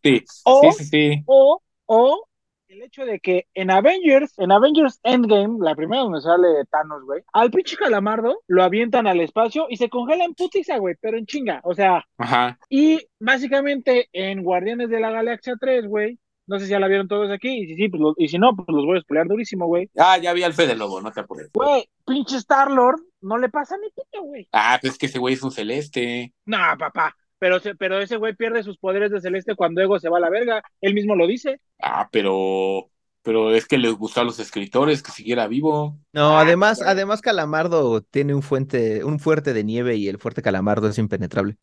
[0.03, 1.23] Sí, O- sí, sí, sí.
[1.25, 2.27] o, o
[2.67, 7.23] el hecho de que en Avengers, en Avengers Endgame, la primera donde sale Thanos, güey,
[7.33, 11.25] al pinche calamardo lo avientan al espacio y se congela en putiza, güey, pero en
[11.25, 12.59] chinga, o sea, Ajá.
[12.69, 17.07] y básicamente en Guardianes de la Galaxia 3, güey, no sé si ya la vieron
[17.07, 19.27] todos aquí, y si sí, pues lo- y si no, pues los voy a spoilear
[19.27, 19.89] durísimo, güey.
[19.97, 21.49] Ah, ya vi al Fede Lobo, no te apures.
[21.53, 24.47] Güey, pinche Star-Lord, no le pasa ni pito, güey.
[24.51, 26.33] Ah, pues es que ese güey es un celeste.
[26.45, 30.09] No, papá, pero, se- pero ese güey pierde sus poderes de celeste cuando Ego se
[30.09, 31.59] va a la verga, él mismo lo dice.
[31.81, 32.89] Ah, pero,
[33.23, 35.97] pero es que les gustó a los escritores que siguiera vivo.
[36.13, 40.41] No, Ah, además, además Calamardo tiene un fuente, un fuerte de nieve y el fuerte
[40.43, 41.55] Calamardo es impenetrable.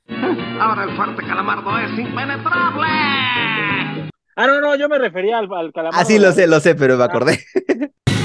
[0.60, 2.86] Ahora el fuerte calamardo es impenetrable.
[4.36, 6.00] Ah, no, no, yo me refería al, al calamardo.
[6.00, 7.38] Ah, sí, lo sé, lo sé, pero me acordé.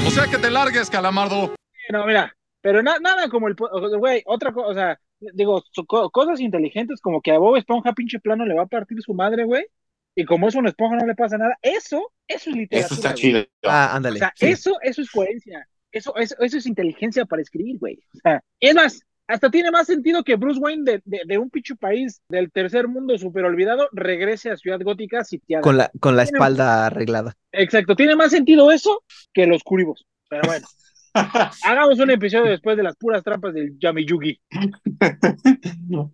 [0.06, 1.54] O sea que te largues, calamardo.
[1.90, 5.00] No, mira, pero na- nada como el, po- o- güey, otra cosa, o sea,
[5.34, 8.66] digo, so- co- cosas inteligentes como que a Bob Esponja pinche plano le va a
[8.66, 9.66] partir su madre, güey,
[10.14, 12.86] y como es una esponja no le pasa nada, eso, eso es literatura.
[12.86, 13.44] Eso está chido.
[13.64, 14.18] Ah, O ándale.
[14.18, 14.46] sea, sí.
[14.46, 17.98] eso, eso es coherencia, eso, eso, eso es inteligencia para escribir, güey.
[18.14, 21.50] O sea, es más, hasta tiene más sentido que Bruce Wayne de, de, de un
[21.50, 25.60] pichu país del tercer mundo super olvidado regrese a Ciudad Gótica sitiada.
[25.62, 27.34] Con la, con la Tiene- espalda arreglada.
[27.52, 30.06] Exacto, tiene más sentido eso que los curibos.
[30.30, 30.66] Pero bueno.
[31.64, 34.40] Hagamos un episodio después de las puras trampas del Yamiyugi.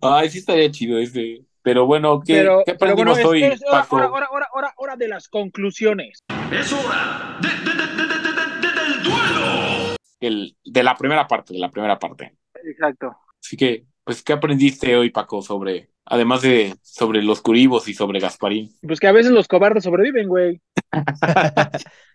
[0.01, 1.41] Ay, sí estaría chido ese.
[1.61, 3.95] Pero bueno, ¿qué, Pero, ¿qué pero bueno, es- hoy, es hora, Paco?
[3.95, 6.23] hora, hora, hora, hora, hora de las conclusiones.
[6.51, 9.95] Es hora de, de- de- de- de- de- de- del duelo.
[10.19, 12.35] El, de la primera parte, de la primera parte.
[12.63, 13.15] Exacto.
[13.43, 18.19] Así que, pues, ¿qué aprendiste hoy, Paco, sobre, además de sobre los curibos y sobre
[18.19, 18.71] Gasparín?
[18.81, 20.61] Pues que a veces los cobardes sobreviven, güey.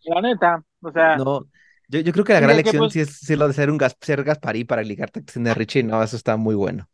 [0.05, 0.63] La neta.
[0.83, 1.47] O sea, No,
[1.89, 3.55] yo, yo creo que la gran que, lección pues- sí es, sí es lo de
[3.55, 5.83] ser un gas, ser Gasparí para ligarte a de Richie.
[5.83, 6.89] No, eso está muy bueno.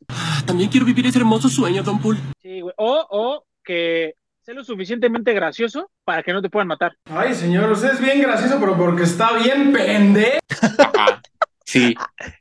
[0.47, 2.19] También quiero vivir ese hermoso sueño, Don Pool.
[2.43, 2.75] sí, güey.
[2.77, 6.93] O, o que sea lo suficientemente gracioso para que no te puedan matar.
[7.07, 10.39] Ay, señor, usted es bien gracioso, pero porque está bien pende.
[11.67, 11.95] Sí,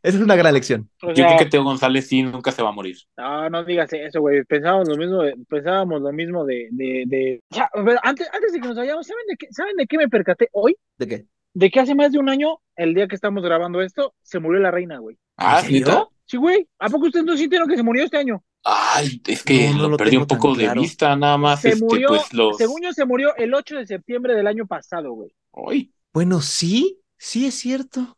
[0.04, 0.88] Esa es una gran lección.
[1.02, 2.96] O yo creo que Teo González sí nunca se va a morir.
[3.18, 4.44] No, no digas eso, güey.
[4.46, 7.42] Pensábamos lo mismo, de- pensábamos lo mismo de, de, de...
[7.50, 9.98] Ya, a ver, antes, antes de que nos vayamos, ¿saben de qué, ¿saben de qué
[9.98, 10.76] me percaté hoy?
[10.98, 11.26] ¿De qué?
[11.56, 14.62] De que hace más de un año, el día que estamos grabando esto, se murió
[14.62, 15.18] la reina, güey.
[15.38, 15.64] Ah.
[15.68, 16.08] ¿neta?
[16.26, 16.68] Sí, güey.
[16.78, 18.44] ¿A poco ustedes no sintieron que se murió este año?
[18.64, 20.82] Ay, es que No, no lo lo perdí un poco de claro.
[20.82, 22.58] vista, nada más, Se este, murió, pues los...
[22.58, 25.32] según yo, se murió el 8 de septiembre del año pasado, güey.
[25.68, 28.18] Ay, Bueno, sí, sí es cierto.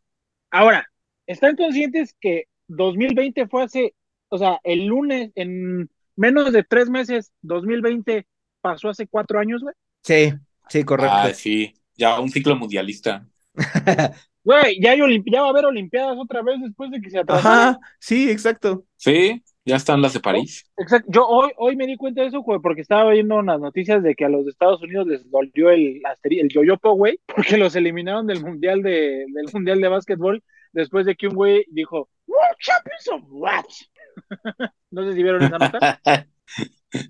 [0.50, 0.86] Ahora,
[1.28, 3.94] ¿están conscientes que 2020 fue hace,
[4.28, 8.26] o sea, el lunes, en menos de tres meses, 2020
[8.60, 9.74] pasó hace cuatro años, güey?
[10.02, 10.32] Sí,
[10.68, 11.14] sí, correcto.
[11.14, 13.26] ah, sí, ya un ciclo mundialista.
[14.44, 17.58] Güey, ya, ya va a haber Olimpiadas otra vez después de que se atrasaron.
[17.58, 18.86] Ajá, sí, exacto.
[18.96, 20.64] Sí, ya están las de París.
[20.78, 21.06] Exacto.
[21.12, 24.14] Yo hoy, hoy me di cuenta de eso, güey, porque estaba viendo unas noticias de
[24.14, 28.26] que a los de Estados Unidos les dolió el, el yoyopo, güey, porque los eliminaron
[28.26, 30.42] del mundial de, del mundial de básquetbol
[30.78, 33.64] después de que un güey dijo, World Champions of What?
[34.90, 36.00] no sé si vieron esa nota.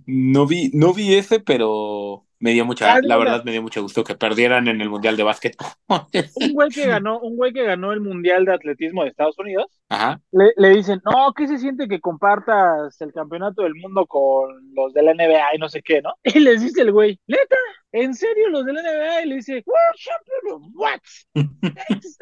[0.07, 3.81] No vi, no vi ese, pero me dio mucha, Ah, la verdad me dio mucho
[3.81, 5.57] gusto que perdieran en el Mundial de Básquet.
[6.35, 9.67] Un güey que ganó, un güey que ganó el mundial de atletismo de Estados Unidos,
[9.89, 10.21] Ajá.
[10.33, 14.93] le, le dicen, no, ¿qué se siente que compartas el campeonato del mundo con los
[14.93, 16.15] de la NBA y no sé qué, ¿no?
[16.25, 17.57] Y les dice el güey, neta,
[17.93, 19.23] ¿en serio los de la NBA?
[19.23, 21.01] Y le dice, World Champion of what?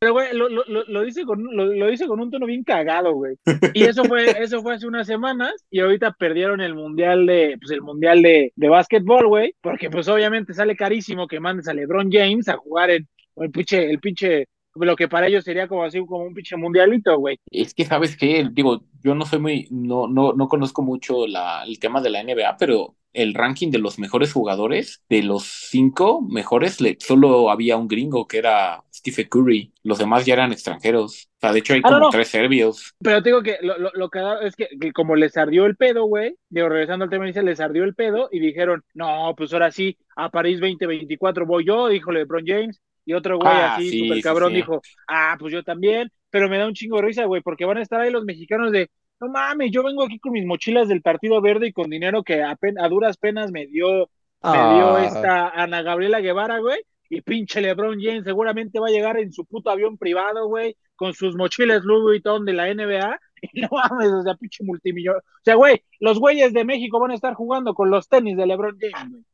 [0.00, 2.62] Pero güey, lo, lo, lo, lo dice con, lo, lo dice con un tono bien
[2.62, 3.36] cagado, güey.
[3.74, 7.72] Y eso fue, eso fue hace unas semanas, y ahorita perdieron el mundial de, pues
[7.72, 12.10] el mundial de, de básquetbol, güey, porque pues obviamente sale carísimo que mandes a LeBron
[12.12, 15.98] James a jugar en el pinche, el pinche, lo que para ellos sería como así,
[16.06, 17.36] como un pinche mundialito, güey.
[17.50, 21.64] Es que sabes qué, digo, yo no soy muy, no, no, no conozco mucho la,
[21.64, 26.20] el tema de la NBA, pero el ranking de los mejores jugadores, de los cinco
[26.22, 31.28] mejores, le, solo había un gringo que era Stephen Curry, los demás ya eran extranjeros.
[31.36, 32.10] O sea, de hecho hay Ah, como no.
[32.10, 32.94] tres serbios.
[33.02, 35.76] Pero te digo que lo, lo, lo cagado es que, que como les ardió el
[35.76, 39.52] pedo, güey, digo, regresando al tema inicial, les ardió el pedo y dijeron, no, pues
[39.52, 43.90] ahora sí, a París 2024 voy yo, dijo LeBron James, y otro güey Ah, así,
[43.90, 44.54] sí, súper sí, cabrón, sí.
[44.54, 47.78] dijo, ah, pues yo también, pero me da un chingo de risa, güey, porque van
[47.78, 48.90] a estar ahí los mexicanos de,
[49.20, 52.42] no mames, yo vengo aquí con mis mochilas del Partido Verde y con dinero que
[52.42, 54.10] apen- a duras penas me dio,
[54.42, 55.04] me dio Ah.
[55.06, 59.44] esta Ana Gabriela Guevara, güey, y pinche LeBron James seguramente va a llegar en su
[59.46, 63.18] puto avión privado, güey, con sus mochilas Louis Vuitton de la NBA,
[63.52, 65.22] y no mames, o sea, pinche multimillonario.
[65.26, 68.46] O sea, güey, los güeyes de México van a estar jugando con los tenis de
[68.46, 69.24] LeBron James, güey.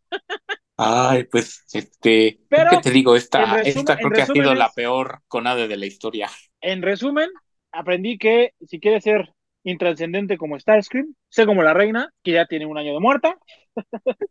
[0.76, 3.14] Ay, pues, este, Pero, ¿qué te digo?
[3.14, 6.28] Esta, resumen- esta creo que ha sido la peor conade de la historia.
[6.60, 7.30] En resumen,
[7.70, 9.32] aprendí que si quieres ser
[9.64, 13.38] intrascendente como Starscream, sé como la reina, que ya tiene un año de muerta.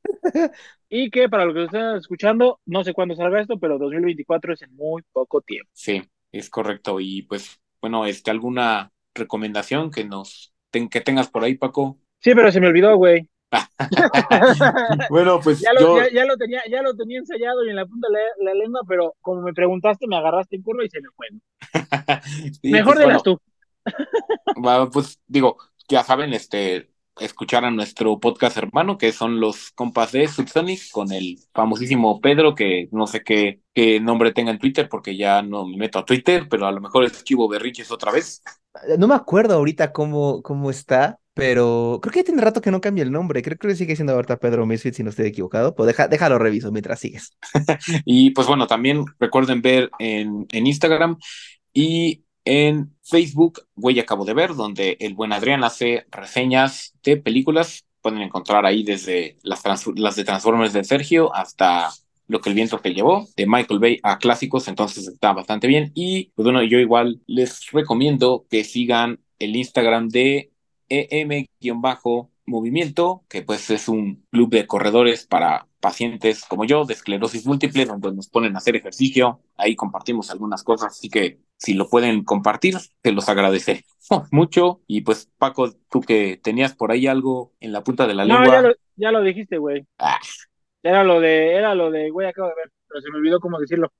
[0.89, 4.61] y que para lo que estén escuchando, no sé cuándo salga esto, pero 2024 es
[4.61, 5.69] en muy poco tiempo.
[5.73, 6.99] Sí, es correcto.
[6.99, 11.99] Y pues, bueno, este, ¿alguna recomendación que nos, ten- que tengas por ahí, Paco?
[12.19, 13.29] Sí, pero se me olvidó, güey.
[15.09, 17.75] Bueno, pues Ya lo, yo, ya, ya lo tenía, ya lo tenía ensayado y en
[17.77, 20.89] la punta de la, la lengua, pero como me preguntaste, me agarraste en curva y
[20.89, 21.27] se me fue.
[22.61, 23.39] sí, Mejor pues, de las tú.
[24.65, 25.57] Va, pues digo,
[25.87, 31.11] ya saben, este, escuchar a nuestro podcast hermano, que son los compas de Subsonic, con
[31.11, 35.65] el famosísimo Pedro, que no sé qué, qué nombre tenga en Twitter, porque ya no
[35.65, 38.41] me meto a Twitter, pero a lo mejor es Chivo Berriches otra vez.
[38.97, 42.81] No me acuerdo ahorita cómo, cómo está, pero creo que ya tiene rato que no
[42.81, 43.41] cambia el nombre.
[43.41, 45.75] Creo que sigue siendo ahorita Pedro Misfit, si no estoy equivocado.
[45.75, 47.37] Pues deja, déjalo reviso mientras sigues.
[48.05, 51.17] Y pues bueno, también recuerden ver en, en Instagram
[51.73, 57.85] y en Facebook, Güey Acabo de Ver, donde el buen Adrián hace reseñas de películas.
[58.01, 59.63] Pueden encontrar ahí desde las,
[60.15, 61.91] de Transformers de Sergio hasta
[62.27, 65.91] lo que el viento te llevó, de Michael Bay a clásicos, entonces está bastante bien.
[65.93, 70.51] Y pues bueno, yo igual les recomiendo que sigan el Instagram de
[70.89, 77.85] EM-movimiento, que pues es un club de corredores para pacientes como yo de esclerosis múltiple,
[77.85, 79.41] donde nos ponen a hacer ejercicio.
[79.57, 83.85] Ahí compartimos algunas cosas, así que si lo pueden compartir, te los agradeceré
[84.31, 84.81] mucho.
[84.87, 88.39] Y pues Paco, tú que tenías por ahí algo en la punta de la No,
[88.39, 88.53] lengua.
[88.55, 89.85] ya lo, ya lo dijiste, güey.
[89.97, 90.19] Ah,
[90.83, 93.59] Era lo de, era lo de, güey, acabo de ver, pero se me olvidó cómo
[93.59, 93.91] decirlo.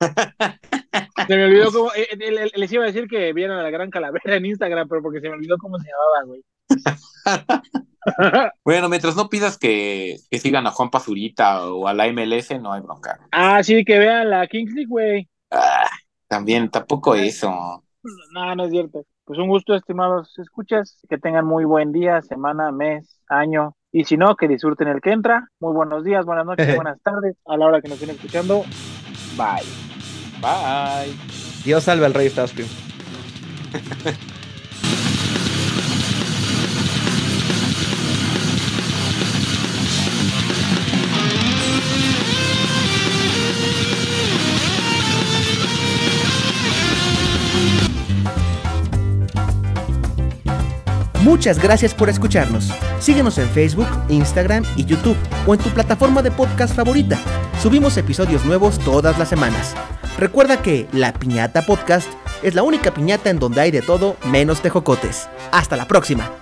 [1.28, 3.70] se me olvidó cómo, eh, eh, le- les iba a decir que vieran a la
[3.70, 6.42] gran calavera en Instagram, pero porque se me olvidó cómo se llamaba, güey.
[8.64, 12.72] Bueno, mientras no pidas que, que sigan a Juan Pazurita o a la MLS, no
[12.72, 13.18] hay bronca.
[13.32, 15.28] Ah, sí, que vean la Kings League, güey.
[15.50, 15.90] Ah,
[16.28, 17.82] también, tampoco eso.
[18.32, 19.04] No, no es cierto.
[19.24, 20.98] Pues un gusto, estimados escuchas.
[21.08, 23.74] Que tengan muy buen día, semana, mes, año.
[23.90, 25.48] Y si no, que disfruten el que entra.
[25.60, 27.36] Muy buenos días, buenas noches, buenas tardes.
[27.46, 28.62] A la hora que nos estén escuchando.
[29.36, 29.66] Bye.
[30.40, 31.16] Bye.
[31.64, 32.68] Dios salve al rey Starscream.
[51.28, 52.72] Muchas gracias por escucharnos.
[53.00, 57.18] Síguenos en Facebook, Instagram y YouTube o en tu plataforma de podcast favorita.
[57.60, 59.74] Subimos episodios nuevos todas las semanas.
[60.18, 62.10] Recuerda que La Piñata Podcast
[62.42, 65.28] es la única piñata en donde hay de todo menos tejocotes.
[65.52, 66.32] Hasta la próxima.